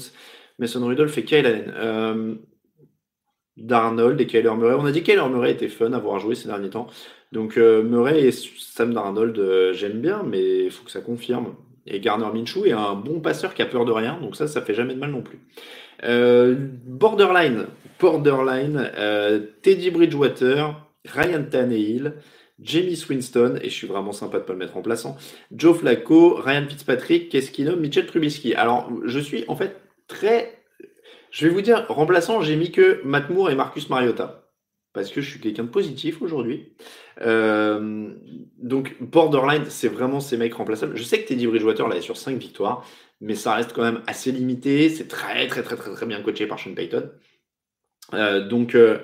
[0.57, 2.37] Mason Rudolph et Kyle Allen.
[3.55, 4.75] Darnold et Kyler Murray.
[4.79, 6.87] On a dit que Kyler Murray était fun à voir jouer ces derniers temps.
[7.31, 11.55] Donc Murray et Sam Darnold, j'aime bien, mais il faut que ça confirme.
[11.85, 14.63] Et Garner Minshew est un bon passeur qui a peur de rien, donc ça, ça
[14.63, 15.37] fait jamais de mal non plus.
[16.01, 17.67] Borderline,
[17.99, 20.75] borderline, euh, Teddy Bridgewater,
[21.05, 22.13] Ryan Tannehill,
[22.59, 25.17] Jamie Winston, et je suis vraiment sympa de pas le mettre en plaçant,
[25.51, 28.55] Joe Flacco, Ryan Fitzpatrick, qu'est-ce Mitchell Trubisky.
[28.55, 29.75] Alors, je suis en fait
[30.07, 30.55] très
[31.35, 34.49] je vais vous dire, remplaçant, j'ai mis que Matt Moore et Marcus Mariota.
[34.93, 36.71] Parce que je suis quelqu'un de positif aujourd'hui.
[37.19, 38.13] Euh,
[38.57, 40.95] donc, borderline, c'est vraiment ces mecs remplaçables.
[40.95, 42.87] Je sais que Teddy Bridgewater, là, est sur 5 victoires,
[43.19, 44.87] mais ça reste quand même assez limité.
[44.87, 47.11] C'est très, très, très, très, très bien coaché par Sean Payton.
[48.13, 48.99] Euh, donc, euh,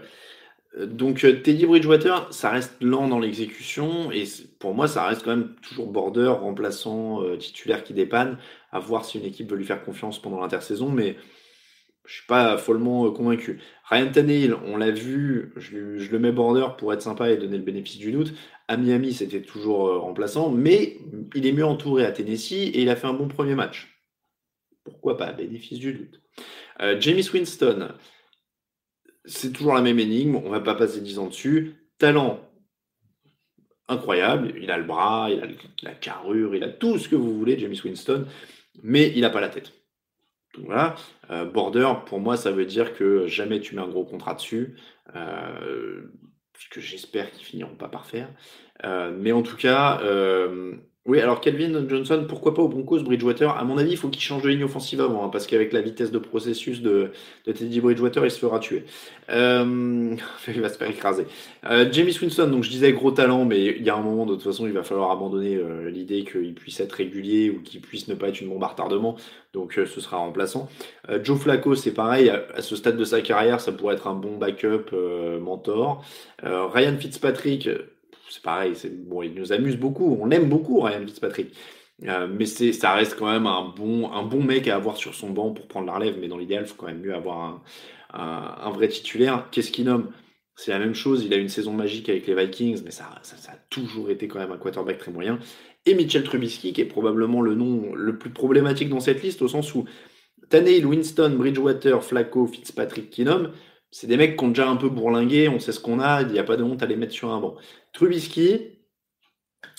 [0.78, 4.12] donc, euh, Teddy Bridgewater, ça reste lent dans l'exécution.
[4.12, 4.24] Et
[4.60, 8.38] pour moi, ça reste quand même toujours border, remplaçant, titulaire qui dépanne.
[8.72, 10.89] À voir si une équipe veut lui faire confiance pendant l'intersaison.
[10.89, 11.18] Mais
[12.06, 13.60] je suis pas follement convaincu.
[13.89, 17.64] Ryan Tannehill, on l'a vu, je, le mets border pour être sympa et donner le
[17.64, 18.34] bénéfice du doute.
[18.68, 20.97] À Miami, c'était toujours remplaçant, mais
[21.36, 24.02] il est mieux entouré à Tennessee et il a fait un bon premier match.
[24.84, 26.22] Pourquoi pas, bénéfice du doute.
[26.99, 27.89] James Winston,
[29.26, 31.76] c'est toujours la même énigme, on va pas passer 10 ans dessus.
[31.97, 32.39] Talent
[33.88, 35.47] incroyable, il a le bras, il a
[35.84, 38.26] la carrure, il a tout ce que vous voulez, James Winston,
[38.84, 39.74] mais il n'a pas la tête.
[40.57, 40.95] Voilà,
[41.30, 44.76] Euh, border, pour moi, ça veut dire que jamais tu mets un gros contrat dessus,
[45.15, 46.01] euh,
[46.69, 48.30] que j'espère qu'ils finiront pas par faire.
[48.86, 50.76] Euh, mais en tout cas, euh,
[51.08, 53.58] oui, alors Calvin Johnson, pourquoi pas au Broncos, Bridgewater?
[53.58, 55.82] À mon avis, il faut qu'il change de ligne offensive avant, hein, parce qu'avec la
[55.82, 57.12] vitesse de processus de,
[57.47, 58.86] de Teddy Bridgewater, il se fera tuer.
[59.32, 60.16] Euh,
[60.47, 61.26] il va se faire écraser.
[61.66, 64.36] Euh, Jamie Winston, donc je disais gros talent, mais il y a un moment, de
[64.36, 68.08] toute façon, il va falloir abandonner euh, l'idée qu'il puisse être régulier ou qu'il puisse
[68.08, 69.16] ne pas être une bombe à retardement.
[69.54, 70.70] Donc euh, ce sera remplaçant.
[71.10, 74.08] Euh, Joe Flacco, c'est pareil, à, à ce stade de sa carrière, ça pourrait être
[74.08, 74.91] un bon backup
[75.41, 76.06] mentor.
[76.43, 77.68] Ryan Fitzpatrick,
[78.32, 78.73] c'est pareil,
[79.05, 81.53] bon, il nous amuse beaucoup, on l'aime beaucoup Ryan Fitzpatrick.
[82.07, 85.13] Euh, mais c'est, ça reste quand même un bon, un bon mec à avoir sur
[85.13, 86.17] son banc pour prendre la relève.
[86.19, 87.61] Mais dans l'idéal, il faut quand même mieux avoir
[88.13, 89.47] un, un, vrai titulaire.
[89.51, 90.11] Qu'est-ce qu'il nomme?
[90.55, 91.23] C'est la même chose.
[91.25, 94.27] Il a une saison magique avec les Vikings, mais ça, ça, ça a toujours été
[94.27, 95.39] quand même un quarterback très moyen.
[95.86, 99.47] Et Mitchell Trubisky, qui est probablement le nom le plus problématique dans cette liste, au
[99.47, 99.86] sens où
[100.49, 103.51] Tannehill, Winston, Bridgewater, Flacco, Fitzpatrick, Kinom,
[103.91, 106.29] c'est des mecs qui ont déjà un peu bourlingué, on sait ce qu'on a, il
[106.29, 107.55] n'y a pas de honte à les mettre sur un banc.
[107.93, 108.79] Trubisky,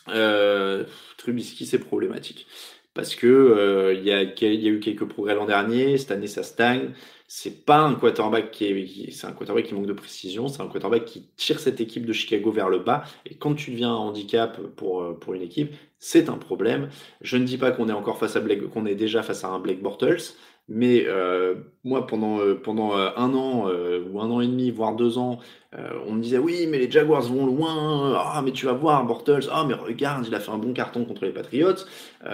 [0.08, 0.84] euh,
[1.18, 2.46] Trubisky, c'est problématique.
[2.94, 6.92] Parce que euh, il y, a, eu quelques progrès l'an dernier, cette année ça stagne.
[7.26, 10.66] C'est pas un quarterback qui est, c'est un quarterback qui manque de précision, c'est un
[10.66, 13.04] quarterback qui tire cette équipe de Chicago vers le bas.
[13.24, 16.90] Et quand tu deviens un handicap pour, euh, pour une équipe, c'est un problème.
[17.22, 19.48] Je ne dis pas qu'on est encore face à Blake, qu'on est déjà face à
[19.48, 20.34] un Blake Bortles,
[20.75, 21.55] mais euh,
[21.85, 23.68] moi pendant euh, pendant euh, un an
[24.11, 25.39] ou un an et demi, voire deux ans,
[26.07, 28.14] on me disait oui, mais les Jaguars vont loin.
[28.16, 29.49] Ah, mais tu vas voir Bortles.
[29.51, 31.85] Ah, mais regarde, il a fait un bon carton contre les Patriots.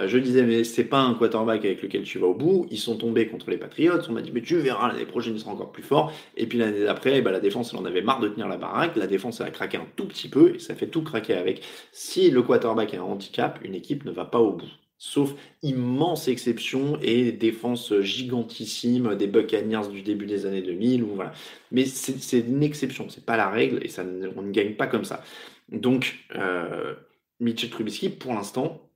[0.06, 2.66] Je disais mais c'est pas un quarterback avec lequel tu vas au bout.
[2.70, 4.00] Ils sont tombés contre les Patriots.
[4.08, 6.12] On m'a dit mais tu verras l'année prochaine il sera encore plus fort.
[6.36, 8.96] Et puis l'année d'après, bah, la défense elle en avait marre de tenir la baraque.
[8.96, 11.62] La défense elle a craqué un tout petit peu et ça fait tout craquer avec.
[11.92, 14.70] Si le quarterback a un handicap, une équipe ne va pas au bout.
[15.00, 15.32] Sauf
[15.62, 21.32] immense exception et défense gigantissime des Buccaneers du début des années 2000 ou voilà.
[21.70, 24.04] Mais c'est une exception, c'est pas la règle et ça,
[24.36, 25.22] on ne gagne pas comme ça.
[25.68, 26.96] Donc, euh,
[27.38, 28.90] Mitchell Trubisky, pour l'instant,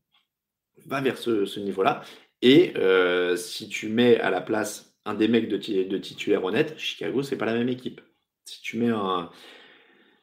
[0.86, 2.03] va vers ce, niveau-là.
[2.40, 6.76] Et euh, si tu mets à la place un des mecs de, de titulaire honnête,
[6.78, 8.00] Chicago, c'est pas la même équipe.
[8.44, 9.30] Si tu mets un,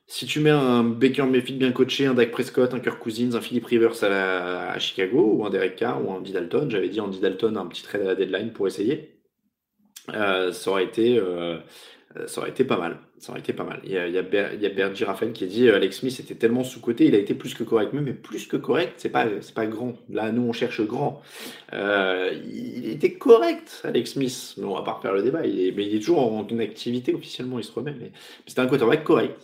[0.09, 3.41] si tu mets un Baker Mayfield bien coaché, un Dak Prescott, un Kirk Cousins, un
[3.41, 7.19] Philip Rivers à, Chicago, ou un Derek Carr, ou un Andy Dalton, j'avais dit Andy
[7.19, 9.19] Dalton, un petit trade à la deadline pour essayer,
[10.15, 11.59] euh, ça aurait été, euh,
[12.25, 12.97] ça aurait été pas mal.
[13.19, 13.79] Ça aurait été pas mal.
[13.83, 17.05] Il y a, il y a, a qui dit euh, Alex Smith était tellement sous-côté,
[17.05, 17.91] il a été plus que correct.
[17.93, 19.93] Mais, plus que correct, c'est pas, c'est pas grand.
[20.09, 21.21] Là, nous, on cherche grand.
[21.73, 24.55] Euh, il était correct, Alex Smith.
[24.57, 25.45] Mais on va pas refaire le débat.
[25.45, 27.93] Il est, mais il est toujours en activité officiellement, il se remet.
[27.99, 28.11] Mais,
[28.47, 29.35] c'était un quarterback correct.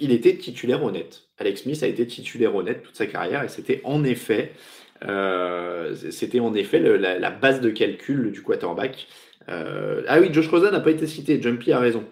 [0.00, 1.22] Il était titulaire honnête.
[1.38, 4.52] Alex Smith a été titulaire honnête toute sa carrière et c'était en effet,
[5.04, 9.08] euh, c'était en effet la base de calcul du quarterback.
[9.48, 11.40] Euh, ah oui, Josh Rosen n'a pas été cité.
[11.40, 12.04] Jumpy a raison.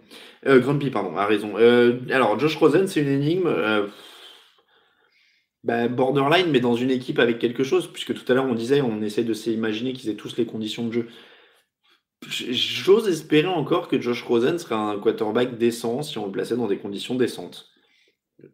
[0.47, 1.55] Euh, Grumpy, pardon, a raison.
[1.57, 3.51] Euh, alors, Josh Rosen, c'est une énigme.
[5.65, 8.81] Bah, borderline, mais dans une équipe avec quelque chose, puisque tout à l'heure on disait,
[8.81, 11.09] on essaie de s'imaginer qu'ils aient tous les conditions de jeu.
[12.29, 16.67] J'ose espérer encore que Josh Rosen serait un quarterback décent si on le plaçait dans
[16.67, 17.71] des conditions décentes.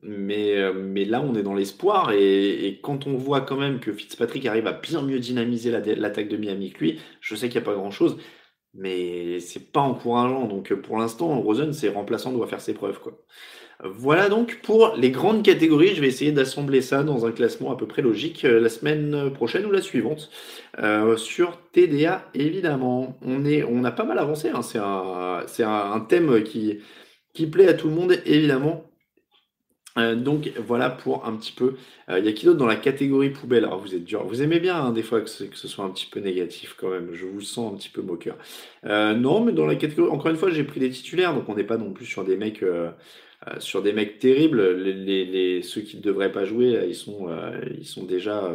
[0.03, 2.13] Mais, mais là, on est dans l'espoir.
[2.13, 6.37] Et, quand on voit quand même que Fitzpatrick arrive à bien mieux dynamiser l'attaque de
[6.37, 8.19] Miami que lui, je sais qu'il n'y a pas grand-chose,
[8.75, 10.47] mais c'est pas encourageant.
[10.47, 13.01] Donc pour l'instant, Rosen, c'est remplaçant, doit faire ses preuves.
[13.01, 13.13] Quoi.
[13.85, 15.95] Voilà donc pour les grandes catégories.
[15.95, 19.33] Je vais essayer d'assembler ça dans un classement à peu près logique euh, la semaine
[19.33, 20.31] prochaine ou la suivante
[20.81, 23.17] euh, sur TDA évidemment.
[23.23, 24.49] On est, a pas mal avancé.
[24.49, 24.63] Hein.
[24.63, 28.88] C'est un, thème qui plaît à tout le monde évidemment.
[29.99, 31.75] Euh, donc voilà pour un petit peu.
[32.11, 33.65] Il y a qui d'autre dans la catégorie poubelle?
[33.65, 34.25] Alors vous êtes dur.
[34.25, 37.11] Vous aimez bien hein, des fois que ce, soit un petit peu négatif quand même.
[37.13, 38.37] Je vous sens un petit peu moqueur.
[38.85, 41.65] non, mais dans la catégorie, encore une fois, j'ai pris des titulaires, donc on n'est
[41.65, 42.63] pas non plus sur des mecs.
[43.47, 47.61] Euh, sur des mecs terribles, les, ceux qui ne devraient pas jouer, ils sont, euh,
[47.79, 48.51] ils sont déjà.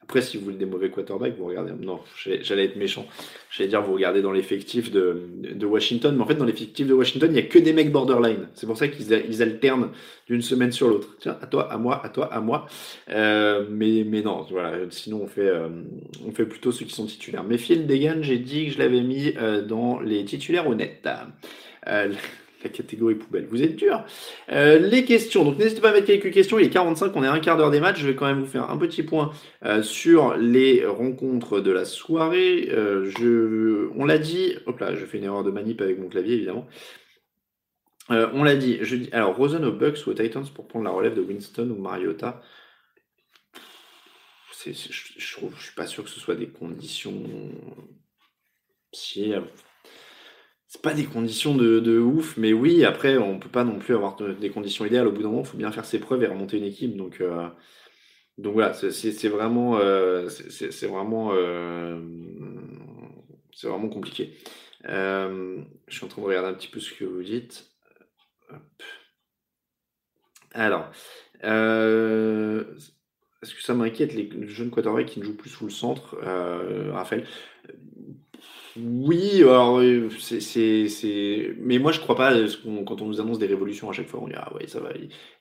[0.00, 1.72] Euh, après, si vous voulez des mauvais quarterbacks, vous regardez.
[1.80, 2.00] Non,
[2.42, 3.06] j'allais être méchant.
[3.50, 6.16] J'allais dire, vous regardez dans l'effectif de, Washington.
[6.16, 8.48] Mais en fait, dans l'effectif de Washington, il n'y a que des mecs borderline.
[8.54, 9.90] C'est pour ça qu'ils ils alternent
[10.26, 11.16] d'une semaine sur l'autre.
[11.20, 12.66] Tiens, à toi, à moi, à toi, à moi.
[13.08, 14.78] mais, mais non, voilà.
[14.90, 15.50] Sinon, on fait,
[16.26, 17.44] on fait plutôt ceux qui sont titulaires.
[17.44, 19.34] Mais Phil Degan, j'ai dit que je l'avais mis
[19.66, 21.06] dans les titulaires honnêtes
[22.62, 23.46] la catégorie poubelle.
[23.46, 24.04] Vous êtes dur.
[24.50, 25.44] Euh, les questions.
[25.44, 26.58] Donc n'hésitez pas à mettre quelques questions.
[26.58, 28.00] Il est 45, on est à un quart d'heure des matchs.
[28.00, 29.32] Je vais quand même vous faire un petit point
[29.64, 32.68] euh, sur les rencontres de la soirée.
[32.70, 34.54] Euh, je, on l'a dit.
[34.66, 36.66] Hop là, je fais une erreur de manip avec mon clavier évidemment.
[38.08, 38.78] on l'a dit.
[38.82, 38.96] Je.
[39.12, 42.40] Alors Rosen aux Bucks ou aux Titans pour prendre la relève de Winston ou Mariota?
[44.66, 47.22] je, je, trouve, je suis pas sûr que ce soit des conditions.
[48.92, 49.32] Si
[50.82, 54.50] pas des conditions de, ouf, mais oui, après, on peut pas non plus avoir des
[54.50, 55.06] conditions idéales.
[55.06, 56.96] Au bout d'un moment, il faut bien faire ses preuves et remonter une équipe.
[56.96, 57.48] Donc, euh,
[58.38, 61.98] donc voilà, c'est vraiment, euh, c'est vraiment, euh,
[63.52, 64.36] c'est vraiment compliqué.
[64.84, 67.70] je suis en train de regarder un petit peu ce que vous dites.
[70.52, 70.90] Alors,
[71.42, 72.64] est-ce
[73.54, 76.16] que ça m'inquiète les jeunes quarterbacks qui ne jouent plus sous le centre,
[76.92, 77.26] Raphaël?
[78.80, 79.80] Oui, alors
[80.18, 82.34] c'est, mais moi je crois pas
[82.86, 84.90] quand on nous annonce des révolutions à chaque fois, on dit ah ouais ça va.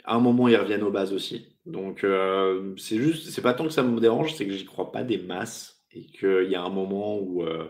[0.06, 1.48] À un moment ils reviennent aux bases aussi.
[1.66, 4.92] Donc euh, c'est juste, c'est pas tant que ça me dérange, c'est que j'y crois
[4.92, 7.66] pas des masses et qu'il y a un moment où, euh,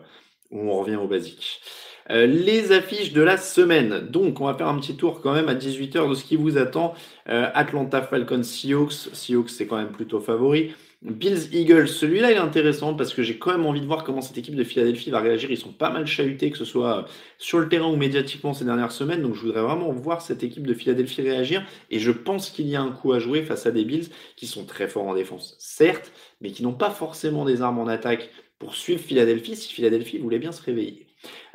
[0.51, 1.61] on revient au basique.
[2.09, 4.07] Euh, les affiches de la semaine.
[4.09, 6.57] Donc, on va faire un petit tour quand même à 18h de ce qui vous
[6.57, 6.93] attend.
[7.25, 8.93] Atlanta Falcons Seahawks.
[9.13, 10.73] Seahawks, c'est quand même plutôt favori.
[11.03, 14.37] Bills Eagles, celui-là est intéressant parce que j'ai quand même envie de voir comment cette
[14.37, 15.51] équipe de Philadelphie va réagir.
[15.51, 17.05] Ils sont pas mal chahutés, que ce soit
[17.37, 19.21] sur le terrain ou médiatiquement ces dernières semaines.
[19.21, 21.63] Donc je voudrais vraiment voir cette équipe de Philadelphie réagir.
[21.91, 24.47] Et je pense qu'il y a un coup à jouer face à des Bills qui
[24.47, 28.31] sont très forts en défense, certes, mais qui n'ont pas forcément des armes en attaque
[28.57, 31.05] pour suivre Philadelphie si Philadelphie voulait bien se réveiller.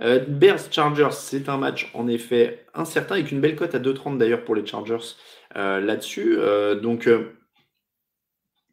[0.01, 4.19] Euh, Bears Chargers, c'est un match en effet incertain avec une belle cote à 2,30
[4.19, 5.17] d'ailleurs pour les Chargers
[5.57, 6.37] euh, là-dessus.
[6.39, 7.09] Euh, donc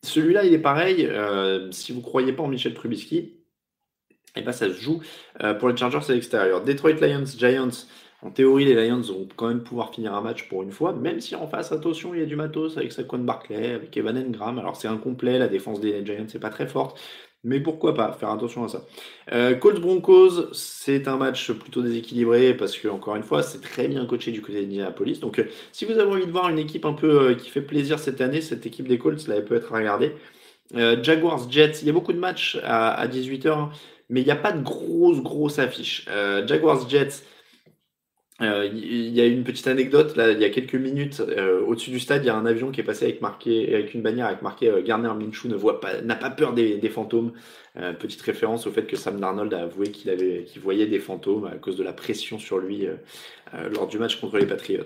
[0.04, 1.06] celui-là, il est pareil.
[1.06, 3.40] Euh, si vous ne croyez pas en Michel Trubisky,
[4.36, 5.02] et eh ben, ça se joue
[5.44, 6.64] euh, pour les Chargers à l'extérieur.
[6.64, 7.86] Detroit Lions, Giants.
[8.22, 11.20] En théorie, les Lions vont quand même pouvoir finir un match pour une fois, même
[11.20, 14.60] si en face, attention, il y a du matos avec Saquon Barclay, avec Evan Engram.
[14.60, 17.00] Alors c'est incomplet, la défense des Giants n'est pas très forte,
[17.44, 18.86] mais pourquoi pas faire attention à ça.
[19.32, 23.88] Euh, Colts Broncos, c'est un match plutôt déséquilibré parce que encore une fois, c'est très
[23.88, 25.20] bien coaché du côté d'Indianapolis.
[25.20, 27.62] Donc, euh, si vous avez envie de voir une équipe un peu euh, qui fait
[27.62, 30.14] plaisir cette année, cette équipe des Colts, là, elle peut être à regarder.
[31.02, 33.70] Jaguars Jets, il y a beaucoup de matchs à, 18h, hein,
[34.10, 36.06] mais il n'y a pas de grosses grosses affiches.
[36.46, 37.24] Jaguars Jets.
[38.42, 41.22] Il y a une petite anecdote là, il y a quelques minutes,
[41.68, 44.02] au-dessus du stade, il y a un avion qui est passé avec marqué avec une
[44.02, 47.34] bannière avec marqué Garner Minshew ne voit pas, n'a pas peur des, des fantômes.
[47.78, 51.00] Euh, petite référence au fait que Sam Darnold a avoué qu'il avait, qu'il voyait des
[51.00, 52.96] fantômes à cause de la pression sur lui euh,
[53.54, 54.84] euh, lors du match contre les Patriots.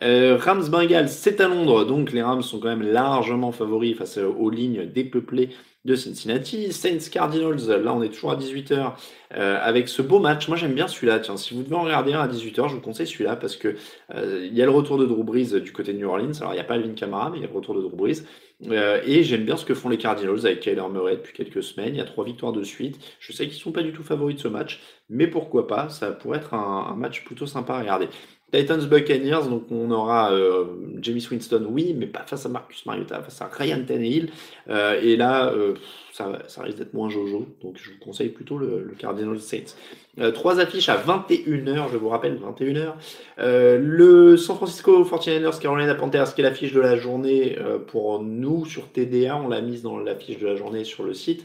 [0.00, 4.50] Rams Bengals, c'est à Londres, donc les Rams sont quand même largement favoris face aux
[4.50, 5.50] lignes dépeuplées
[5.88, 6.72] de Cincinnati.
[6.72, 8.92] Saints Cardinals, là on est toujours à 18h
[9.30, 10.48] avec ce beau match.
[10.48, 11.18] Moi j'aime bien celui-là.
[11.18, 13.76] Tiens, si vous devez en regarder un à 18h, je vous conseille celui-là parce que
[14.14, 16.32] il y a le retour de Drew Brees du côté de New Orleans.
[16.40, 17.96] Alors il n'y a pas Alvin Kamara, mais il y a le retour de Drew
[17.96, 18.22] Brees.
[18.66, 21.94] Euh, et j'aime bien ce que font les Cardinals avec Kyler Murray depuis quelques semaines.
[21.94, 22.98] Il y a trois victoires de suite.
[23.20, 25.88] Je sais qu'ils ne sont pas du tout favoris de ce match, mais pourquoi pas?
[25.88, 28.08] Ça pourrait être un, match plutôt sympa à regarder.
[28.52, 30.64] Titans Buccaneers, donc on aura euh,
[31.02, 34.30] Jamie Winston, oui, mais pas face à Marcus Mariota, face à Ryan Tannehill.
[34.70, 35.74] Euh, et là, euh,
[36.12, 39.74] ça, risque d'être moins Jojo, donc je vous conseille plutôt le, le Cardinals Saints.
[40.18, 42.94] Euh, trois affiches à 21h, je vous rappelle, 21h.
[43.38, 47.56] Euh, le San Francisco 49ers Carolina Panthers, qui est l'affiche de la journée
[47.88, 51.44] pour nous sur TDA, on l'a mise dans l'affiche de la journée sur le site.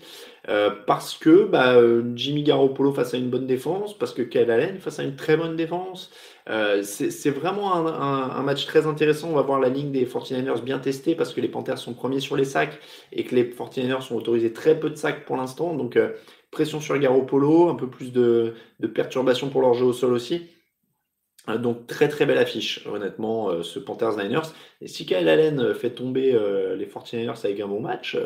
[0.88, 1.76] parce que bah,
[2.16, 5.36] Jimmy Garoppolo face à une bonne défense, parce que Kyle Allen face à une très
[5.36, 6.10] bonne défense.
[6.50, 9.30] Euh, c'est vraiment un, match très intéressant.
[9.30, 12.20] On va voir la ligne des 49ers bien testée parce que les Panthers sont premiers
[12.20, 12.80] sur les sacs
[13.12, 15.74] et que les 49ers sont autorisés très peu de sacs pour l'instant.
[15.74, 16.12] Donc, euh,
[16.52, 20.50] pression sur Garoppolo, un peu plus de, de perturbation pour leur jeu au sol aussi.
[21.50, 24.52] Euh, donc très très belle affiche, honnêtement, ce Panthers Niners.
[24.82, 26.32] Et si Kyle Allen fait tomber
[26.78, 28.18] les 49ers avec un bon match,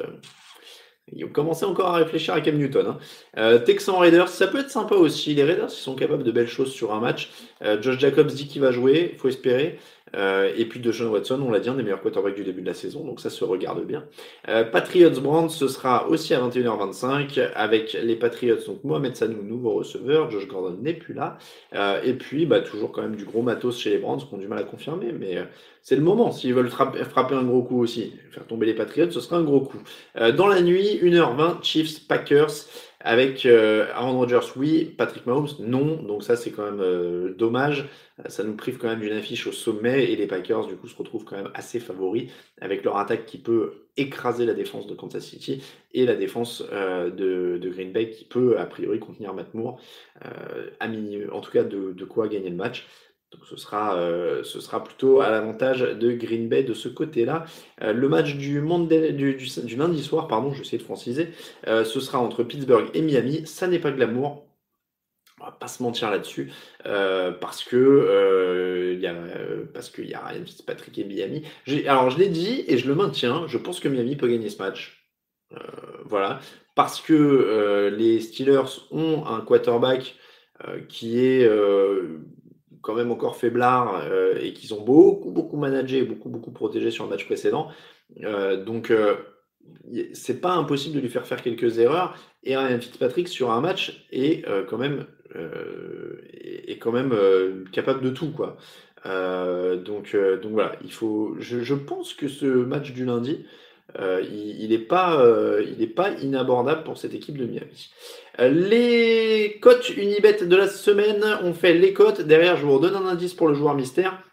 [1.14, 2.88] ils ont commencé encore à réfléchir à Cam Newton.
[2.88, 2.98] Hein.
[3.38, 5.34] Euh, Texan Raiders, ça peut être sympa aussi.
[5.34, 7.32] Les Raiders, ils sont capables de belles choses sur un match.
[7.64, 9.80] Euh, Josh Jacobs dit qu'il va jouer, il faut espérer.
[10.18, 12.62] Euh, et puis de John Watson, on l'a dit, un des meilleurs quarterbacks du début
[12.62, 14.06] de la saison, donc ça se regarde bien.
[14.50, 19.72] Euh, Patriots Brand, ce sera aussi à 21h25 avec les Patriots, donc Mohamed Sanou, nouveau
[19.72, 21.38] receveur, Josh Gordon n'est plus là.
[21.74, 24.38] Euh, et puis bah, toujours quand même du gros matos chez les Brands qui ont
[24.38, 25.38] du mal à confirmer, mais
[25.84, 26.32] c'est le moment.
[26.32, 29.44] S'ils veulent frapper, frapper, un gros coup aussi, faire tomber les Patriots, ce sera un
[29.44, 29.80] gros coup.
[30.36, 32.66] dans la nuit, 1h20, Chiefs Packers.
[33.08, 34.94] Avec euh, Aaron Rodgers, oui.
[34.98, 35.96] Patrick Mahomes, non.
[36.04, 37.86] Donc ça, c'est quand même euh, dommage.
[38.28, 40.96] Ça nous prive quand même d'une affiche au sommet et les Packers, du coup, se
[40.98, 42.30] retrouvent quand même assez favoris
[42.60, 47.10] avec leur attaque qui peut écraser la défense de Kansas City et la défense euh,
[47.10, 49.80] de, Green Bay qui peut, a priori, contenir Matt Moore.
[50.82, 52.88] à en tout cas, de, de quoi gagner le match.
[53.32, 57.46] Donc ce sera, euh, ce sera plutôt à l'avantage de Green Bay de ce côté-là.
[57.82, 61.30] Euh, le match du, lundi soir, pardon, je essayer de franciser,
[61.68, 63.46] euh, ce sera entre Pittsburgh et Miami.
[63.46, 64.46] Ça n'est pas glamour.
[65.40, 66.52] On va pas se mentir là-dessus
[66.84, 69.14] parce que il a
[69.72, 71.44] parce qu'il y a Ryan Fitzpatrick et Miami.
[71.86, 73.46] Alors je l'ai dit et je le maintiens.
[73.46, 75.08] Je pense que Miami peut gagner ce match.
[76.06, 76.40] voilà
[76.74, 80.16] parce que les Steelers ont un quarterback
[80.90, 81.48] qui est
[82.88, 87.04] quand même encore faiblard euh, et qu'ils ont beaucoup, beaucoup managé, beaucoup, beaucoup protégé sur
[87.04, 87.68] le match précédent.
[88.24, 89.18] Euh, donc, euh,
[90.14, 92.18] c'est pas impossible de lui faire faire quelques erreurs.
[92.46, 97.14] Et Ryan Fitzpatrick sur un match est quand même, est quand même
[97.74, 98.56] capable de tout, quoi.
[99.04, 101.36] donc, donc voilà, il faut.
[101.40, 103.44] Je, pense que ce match du lundi,
[104.00, 105.66] euh, il n'est pas, euh,
[105.96, 107.90] pas, inabordable pour cette équipe de Miami.
[108.40, 112.22] Euh, les cotes Unibet de la semaine, on fait les cotes.
[112.22, 114.24] Derrière, je vous redonne un indice pour le joueur mystère.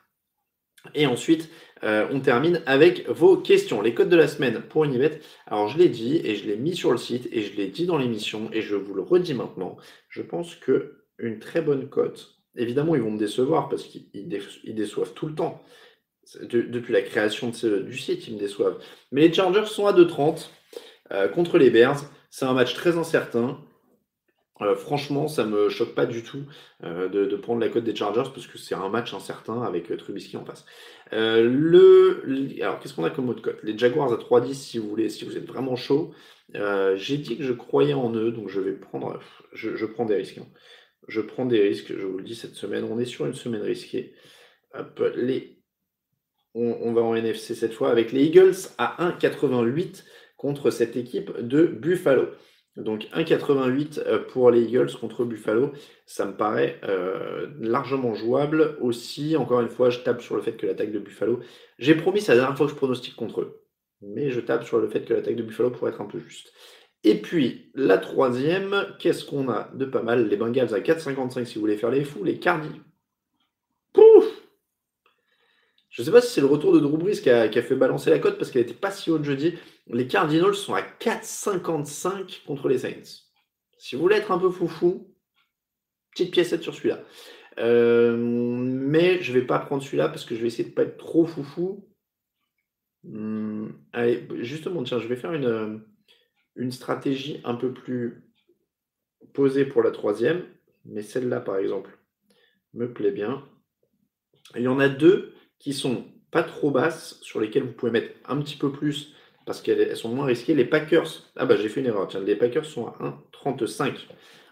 [0.94, 1.48] Et ensuite,
[1.82, 3.82] on termine avec vos questions.
[3.82, 5.20] Les cotes de la semaine pour Unibet.
[5.46, 7.84] Alors, je l'ai dit et je l'ai mis sur le site et je l'ai dit
[7.84, 9.76] dans l'émission et je vous le redis maintenant.
[10.09, 12.36] Je pense que une très bonne cote.
[12.57, 14.28] Évidemment, ils vont me décevoir parce qu'ils
[14.74, 15.62] déçoivent tout le temps
[16.42, 18.78] depuis la création du site, ils me déçoivent.
[19.12, 20.48] Mais les Chargers sont à 2,30
[21.12, 22.00] euh, contre les Bears.
[22.30, 23.59] C'est un match très incertain.
[24.61, 26.44] Euh, franchement, ça me choque pas du tout
[26.84, 30.36] euh, de, prendre la cote des Chargers parce que c'est un match incertain avec Trubisky
[30.36, 30.64] en face.
[31.12, 32.22] le,
[32.61, 33.59] alors, qu'est-ce qu'on a comme autre cote?
[33.62, 36.12] Les Jaguars à 3,10 si vous voulez, si vous êtes vraiment chaud.
[36.52, 39.18] J'ai dit que je croyais en eux, donc je vais prendre,
[39.52, 40.38] je, prends des risques.
[40.38, 40.46] Hein.
[41.09, 42.84] Je prends des risques, je vous le dis cette semaine.
[42.84, 44.14] On est sur une semaine risquée.
[45.16, 45.55] Les
[46.55, 50.05] on, va en NFC cette fois avec les Eagles à 1,88
[50.36, 52.28] contre cette équipe de Buffalo.
[52.77, 55.72] Donc 1,88 euh, pour les Eagles contre Buffalo,
[56.07, 58.77] ça me paraît euh, largement jouable.
[58.81, 61.41] Aussi, encore une fois, je tape sur le fait que l'attaque de Buffalo,
[61.79, 63.62] j'ai promis, c'est la dernière fois que je pronostique contre eux,
[64.03, 66.53] mais je tape sur le fait que l'attaque de Buffalo pourrait être un peu juste.
[67.05, 70.27] Et puis, la troisième, qu'est-ce qu'on a de pas mal?
[70.29, 72.81] Les Bengals à 4,55 si vous voulez faire les fous, les Cardinals.
[73.93, 74.25] Pouf
[75.95, 78.18] je ne sais pas si c'est le retour de Drew qui a, fait balancer la
[78.18, 79.55] cote parce qu'elle n'était pas si haute jeudi.
[79.89, 83.24] Les Cardinals sont à 4,55 contre les Saints.
[83.78, 85.14] Si vous voulez être un peu foufou,
[86.11, 87.05] petite piècette sur celui-là.
[87.59, 90.74] Euh, mais je ne vais pas prendre celui-là parce que je vais essayer de ne
[90.74, 91.87] pas être trop foufou.
[93.03, 95.85] Hmm, allez, justement, tiens, je vais faire une,
[96.57, 98.24] une stratégie un peu plus
[99.35, 100.47] posée pour la troisième.
[100.87, 101.99] Mais celle-là, par exemple,
[102.72, 103.47] me plaît bien.
[104.57, 108.14] Il y en a deux qui sont pas trop basses, sur lesquelles vous pouvez mettre
[108.28, 109.14] un petit peu plus
[109.47, 110.55] parce qu'elles sont moins risquées.
[110.55, 112.97] Les Packers, ah bah j'ai fait une erreur, tiens, les Packers sont à
[113.45, 113.95] 1,35.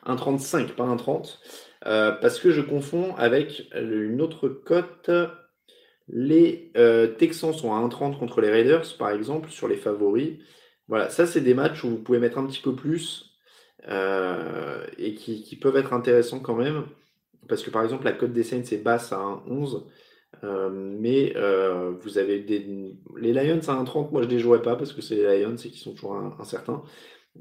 [0.06, 1.38] 1,35, pas 1,30.
[1.86, 5.10] Euh, parce que je confonds avec une autre cote.
[6.08, 10.38] Les euh, Texans sont à 1,30 contre les Raiders, par exemple, sur les favoris.
[10.88, 13.36] Voilà, ça c'est des matchs où vous pouvez mettre un petit peu plus
[13.88, 16.84] euh, et qui, qui, peuvent être intéressants quand même.
[17.48, 19.84] parce que par exemple, la cote des Saints est basse à 1,11.
[20.44, 22.66] Euh, mais euh, vous avez des,
[23.16, 25.68] les Lions à 1,30, moi je les jouerais pas parce que c'est les Lions et
[25.68, 26.82] qu'ils sont toujours incertains.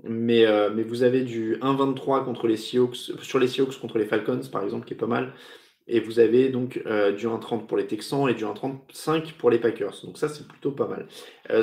[0.03, 4.05] Mais, euh, mais vous avez du 1,23 contre les Seahawks, sur les Seahawks contre les
[4.05, 5.33] Falcons par exemple, qui est pas mal.
[5.87, 9.95] Et vous avez donc du 1,30 pour les Texans et du 1,35 pour les Packers.
[10.05, 11.07] Donc ça, c'est plutôt pas mal.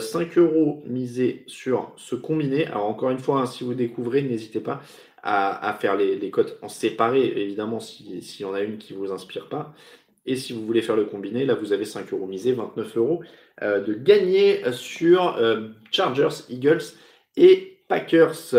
[0.01, 2.67] 5 euros misés sur ce combiné.
[2.67, 4.83] Alors encore une fois, hein, si vous découvrez, n'hésitez pas
[5.23, 9.13] à, faire les, cotes en séparé, évidemment, s'il y en a une qui ne vous
[9.13, 9.75] inspire pas.
[10.29, 13.23] Et si vous voulez faire le combiné, là, vous avez 5 euros misés, 29 euros
[13.63, 16.83] euh, de gagner sur euh, Chargers, Eagles
[17.37, 18.55] et Packers.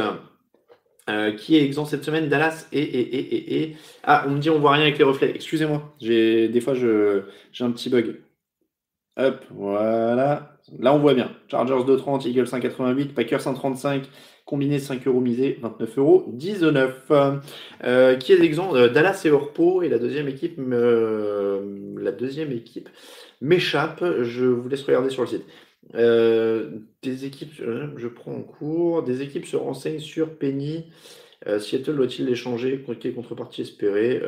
[1.10, 4.52] Euh, qui est exempt cette semaine Dallas et, et, et, et, Ah, on me dit
[4.52, 5.32] on voit rien avec les reflets.
[5.34, 8.22] Excusez-moi, des fois j'ai un petit bug.
[9.18, 10.58] Hop, voilà.
[10.78, 11.32] Là on voit bien.
[11.48, 14.04] Chargers 2,30, Eagles 1,88, Packers 1,35,
[14.50, 17.12] Combiné 5 euros misés, 29 euros 19.
[17.84, 22.90] Euh, qui est l'exemple euh, Dallas et Orpo et la deuxième équipe, la deuxième équipe
[23.42, 24.04] m'échappe.
[24.24, 25.46] Je vous laisse regarder sur le site.
[25.94, 26.72] Euh,
[27.04, 27.62] des équipes,
[27.96, 29.04] je prends en cours.
[29.04, 30.86] Des équipes se renseignent sur Penny.
[31.60, 32.84] Seattle doit-il l'échanger?
[33.00, 34.20] Quelle contrepartie espérée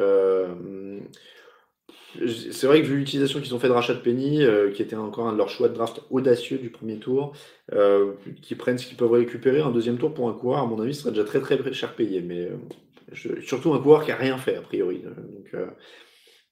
[2.51, 5.28] c'est vrai que vu l'utilisation qu'ils ont fait de rachat Penny, euh, qui était encore
[5.28, 7.34] un de leurs choix de draft audacieux du premier tour,
[7.74, 10.80] euh, qui prennent ce qu'ils peuvent récupérer, un deuxième tour pour un coureur, à mon
[10.82, 12.22] avis, ce serait déjà très très cher payé.
[12.22, 14.99] Mais euh, surtout un coureur qui a rien fait, a priori.
[14.99, 15.55] Donc,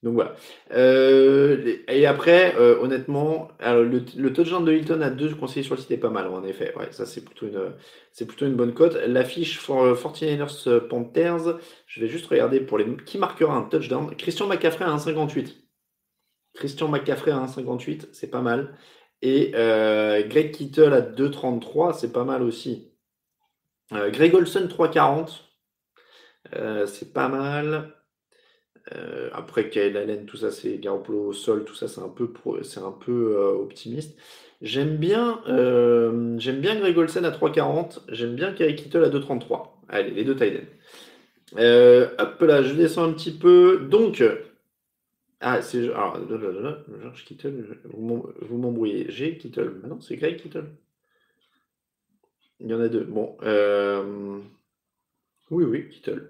[0.02, 0.34] donc voilà.
[0.72, 5.91] Euh, et après, euh, honnêtement, le, touchdown de Hilton à deux conseillers sur le site
[5.91, 6.74] est pas mal, en effet.
[6.78, 7.74] Ouais, ça c'est plutôt une,
[8.14, 8.95] c'est plutôt une bonne cote.
[9.08, 14.16] L'affiche for 49ers euh, Panthers, je vais juste regarder pour les qui marquera un touchdown.
[14.16, 15.56] Christian McCaffrey à 1,58.
[16.56, 18.78] Christian McCaffrey à 1,58, c'est pas mal.
[19.22, 22.93] Et Greg Kittle à 2,33, c'est pas mal aussi.
[23.91, 27.99] Greg Olson 3,40, c'est pas mal.
[28.96, 32.32] Euh, après, Kyle Allen, tout ça, c'est Garoppolo au sol, tout ça, c'est un peu,
[32.64, 34.18] c'est un peu euh, optimiste.
[34.62, 38.02] J'aime bien, euh, j'aime bien Greg Olsen à 3,40.
[38.10, 39.68] J'aime bien Kerry Kittle à 2,33.
[39.88, 40.62] Allez, les deux tight
[41.54, 43.88] hop là, je descends un petit peu.
[43.90, 44.24] Donc,
[45.40, 45.86] ah, c'est.
[45.90, 46.20] Alors,
[47.02, 49.06] George Kittle, vous m'embrouillez.
[49.10, 49.82] J'ai Kittle.
[49.84, 50.66] Ah non, c'est Greg Kittle.
[52.60, 53.06] Il y en a deux.
[53.06, 53.38] Bon.
[55.52, 56.30] Oui, oui, Kittle.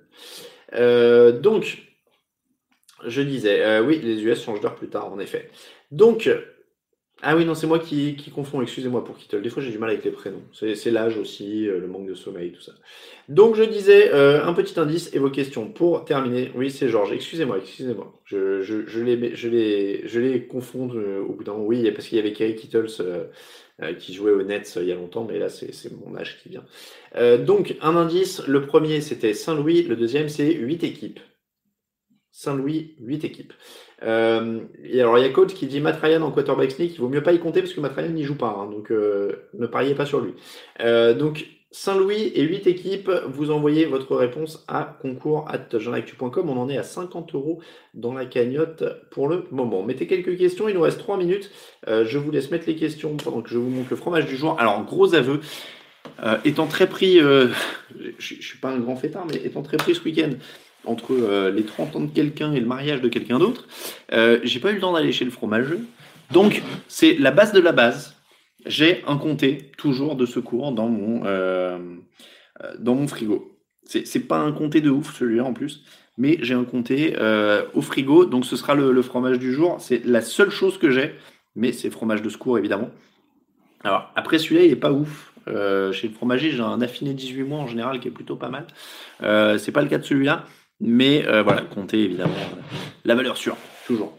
[1.42, 1.89] donc,
[3.06, 5.50] je disais, euh, oui, les US changent d'heure plus tard, en effet.
[5.92, 6.30] Donc,
[7.22, 9.42] ah oui, non, c'est moi qui, qui confonds, excusez-moi pour Kittle.
[9.42, 10.42] Des fois, j'ai du mal avec les prénoms.
[10.54, 12.72] C'est l'âge aussi, euh, le manque de sommeil, tout ça.
[13.28, 16.52] Donc, je disais, euh, un petit indice et vos questions pour terminer.
[16.56, 18.14] Oui, c'est Georges, excusez-moi, excusez-moi.
[18.24, 18.62] Je,
[19.02, 21.66] les, je, les, je les confonds au bout d'un moment.
[21.66, 22.88] Oui, parce qu'il y avait Kerry Kittles
[23.98, 26.64] qui jouait au Nets il y a longtemps, mais là, c'est mon âge qui vient.
[27.38, 31.20] donc, un indice, le premier, c'était Saint-Louis, le deuxième, c'est 8 équipes.
[32.40, 33.52] Saint-Louis, 8 équipes.
[34.02, 36.94] Euh, et alors, il y a Coach qui dit Matt Ryan en quarterback sneak.
[36.94, 38.56] Il vaut mieux pas y compter parce que Matt Ryan n'y joue pas.
[38.58, 40.36] Hein, donc, euh, ne pariez pas sur lui.
[40.80, 46.78] Euh, donc, Saint-Louis et 8 équipes, vous envoyez votre réponse à concours On en est
[46.78, 47.60] à 50 euros
[47.94, 49.84] dans la cagnotte pour le moment.
[49.84, 51.52] Mettez quelques questions, il nous reste 3 minutes.
[51.88, 54.56] je vous laisse mettre les questions pendant que je vous montre le fromage du jour.
[54.60, 55.42] Alors, gros aveu,
[56.46, 57.50] étant très pris, je,
[58.08, 60.32] ne suis pas un grand fêtard, mais étant très pris ce week-end
[60.86, 63.68] entre euh, les 30 ans de quelqu'un et le mariage de quelqu'un d'autre,
[64.14, 65.86] euh, j'ai pas eu le temps d'aller chez le fromageux.
[66.32, 68.16] Donc, c'est la base de la base.
[68.66, 71.78] J'ai un comté toujours de secours dans mon, euh,
[72.78, 73.52] dans mon frigo.
[73.86, 75.84] C'est pas un comté de ouf celui-là en plus,
[76.18, 77.16] mais j'ai un comté
[77.74, 79.78] au frigo, donc ce sera le, fromage du jour.
[79.80, 81.16] C'est la seule chose que j'ai,
[81.56, 82.92] mais c'est fromage de secours évidemment.
[83.84, 85.34] Alors après celui-là il est pas ouf.
[85.48, 88.68] chez le fromager j'ai un affiné 18 mois en général qui est plutôt pas mal.
[89.58, 90.46] c'est pas le cas de celui-là.
[90.82, 92.62] Mais euh, voilà, comptez évidemment euh,
[93.04, 94.18] la valeur sûre, toujours.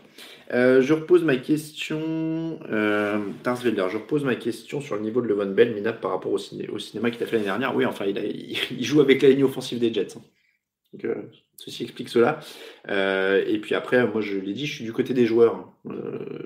[0.52, 5.74] Euh, je repose ma question, je repose ma question sur le niveau de Levon Bell,
[5.74, 7.74] minable par rapport au, cinéma qu'il a fait l'année dernière.
[7.74, 10.16] Oui, enfin, il, joue avec la ligne offensive des Jets.
[10.16, 11.14] Hein.
[11.56, 12.40] Ceci explique cela.
[12.88, 15.72] et puis après, moi, je l'ai dit, je suis du côté des joueurs.
[15.88, 15.94] Hein.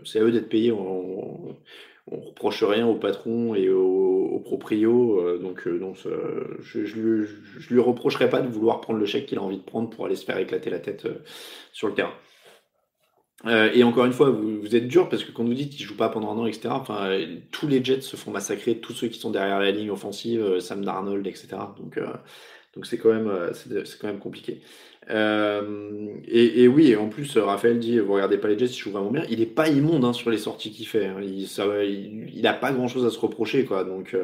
[0.04, 0.70] c'est à eux d'être payés.
[0.70, 1.56] On,
[2.10, 5.38] reproche rien au patron et au, proprio.
[5.38, 5.96] donc, donc
[6.60, 7.26] je, je, lui,
[7.58, 10.04] je lui reprocherai pas de vouloir prendre le chèque qu'il a envie de prendre pour
[10.04, 11.08] aller se faire éclater la tête
[11.72, 12.12] sur le terrain.
[13.46, 15.96] Euh, et encore une fois, vous, êtes dur parce que quand vous dites qu'ils jouent
[15.96, 16.68] pas pendant un an, etc.
[16.70, 17.18] Enfin,
[17.50, 20.60] tous les Jets se font massacrer, tous ceux qui sont derrière la ligne offensive, euh,
[20.60, 21.48] Sam Darnold, etc.
[21.78, 22.06] Donc, euh,
[22.74, 24.60] donc c'est quand même, c'est quand même compliqué.
[25.08, 29.10] Et, oui, et en plus, Raphaël dit, vous regardez pas les Jets, ils jouent vraiment
[29.10, 29.24] bien.
[29.28, 31.06] Il est pas immonde hein, sur les sorties qu'il fait.
[31.06, 31.20] Hein.
[31.22, 33.84] Il, ça, il, a pas grand chose à se reprocher, quoi.
[33.84, 34.16] Donc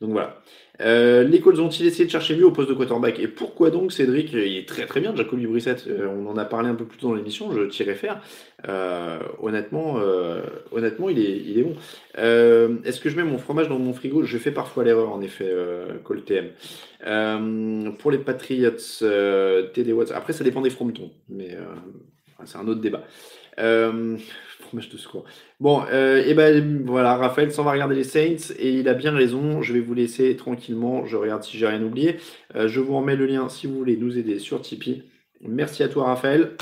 [0.00, 0.40] Donc voilà.
[0.80, 3.92] Euh, les Colts ont-ils essayé de chercher mieux au poste de quarterback Et pourquoi donc
[3.92, 4.32] Cédric?
[4.32, 5.86] Il est très très bien, Jacoby Brissett.
[5.86, 8.20] Euh, on en a parlé un peu plus tôt dans l'émission, je tirais faire.
[8.68, 11.76] Euh, honnêtement, euh, honnêtement, il est, il est bon.
[12.16, 14.24] Est-ce que je mets mon fromage dans mon frigo?
[14.24, 15.50] Je fais parfois l'erreur, en effet,
[16.02, 16.48] Cole TM.
[17.06, 18.70] Euh, pour les Patriots,
[19.74, 20.12] TD Watts.
[20.12, 21.56] Après, ça dépend des fromentons, mais
[22.44, 23.04] c'est un autre débat.
[23.58, 24.18] Euh,
[24.80, 25.24] de secours.
[25.60, 29.12] Bon, euh, et ben voilà, Raphaël s'en va regarder les Saints et il a bien
[29.12, 29.62] raison.
[29.62, 31.04] Je vais vous laisser tranquillement.
[31.06, 32.16] Je regarde si j'ai rien oublié.
[32.56, 35.04] Euh, je vous remets le lien si vous voulez nous aider sur Tipeee.
[35.42, 36.56] Merci à toi, Raphaël.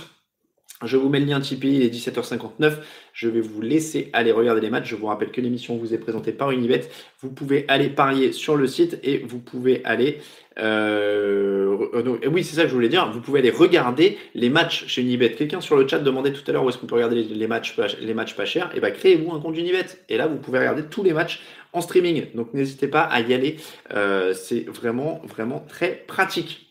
[0.85, 2.79] Je vous mets le lien Tipeee, il est 17h59.
[3.13, 4.89] Je vais vous laisser aller regarder les matchs.
[4.89, 6.89] Je vous rappelle que l'émission vous est présentée par Unibet.
[7.21, 10.21] Vous pouvez aller parier sur le site et vous pouvez aller.
[10.59, 13.11] Euh, euh, non, oui, c'est ça que je voulais dire.
[13.11, 15.33] Vous pouvez aller regarder les matchs chez Unibet.
[15.33, 17.77] Quelqu'un sur le chat demandait tout à l'heure où est-ce qu'on peut regarder les, matchs,
[18.01, 18.75] les matchs pas chers.
[18.77, 19.87] Et ben créez-vous un compte Unibet.
[20.09, 21.43] Et là, vous pouvez regarder tous les matchs
[21.73, 22.27] en streaming.
[22.35, 23.57] Donc n'hésitez pas à y aller.
[23.93, 26.69] Euh, c'est vraiment, vraiment très pratique.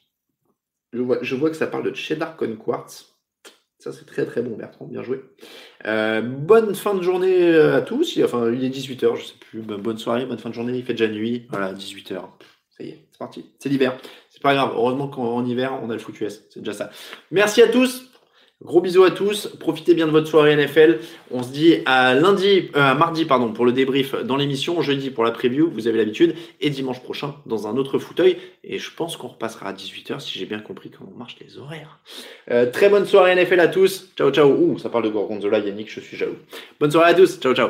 [0.93, 1.01] Je
[1.35, 3.15] vois, que ça parle de cheddar con quartz.
[3.79, 4.85] Ça, c'est très très bon, Bertrand.
[4.85, 5.21] Bien joué.
[5.83, 8.19] Bonne fin de journée à tous.
[8.23, 9.61] Enfin, il est 18h, je sais plus.
[9.61, 10.77] Bonne soirée, bonne fin de journée.
[10.77, 11.47] Il fait déjà nuit.
[11.49, 12.21] Voilà, 18h.
[12.77, 13.05] Ça y est,
[13.59, 13.97] C'est l'hiver.
[14.29, 14.71] C'est pas grave.
[14.75, 16.41] Heureusement qu'en hiver, on a le foot US.
[16.49, 16.89] C'est déjà ça.
[17.31, 18.11] Merci à tous.
[18.63, 19.47] Gros bisous à tous.
[19.59, 20.99] Profitez bien de votre soirée NFL.
[21.31, 24.81] On se dit à lundi, euh, à mardi, pardon, pour le débrief dans l'émission.
[24.81, 25.69] Jeudi pour la preview.
[25.71, 26.35] Vous avez l'habitude.
[26.59, 28.37] Et dimanche prochain dans un autre fauteuil.
[28.63, 31.99] Et je pense qu'on repassera à 18h si j'ai bien compris comment marchent les horaires.
[32.51, 34.09] Euh, très bonne soirée NFL à tous.
[34.15, 34.47] Ciao, ciao.
[34.51, 36.37] Ouh, ça parle de Gorgonzola, Yannick, je suis jaloux.
[36.79, 37.39] Bonne soirée à tous.
[37.39, 37.69] Ciao, ciao.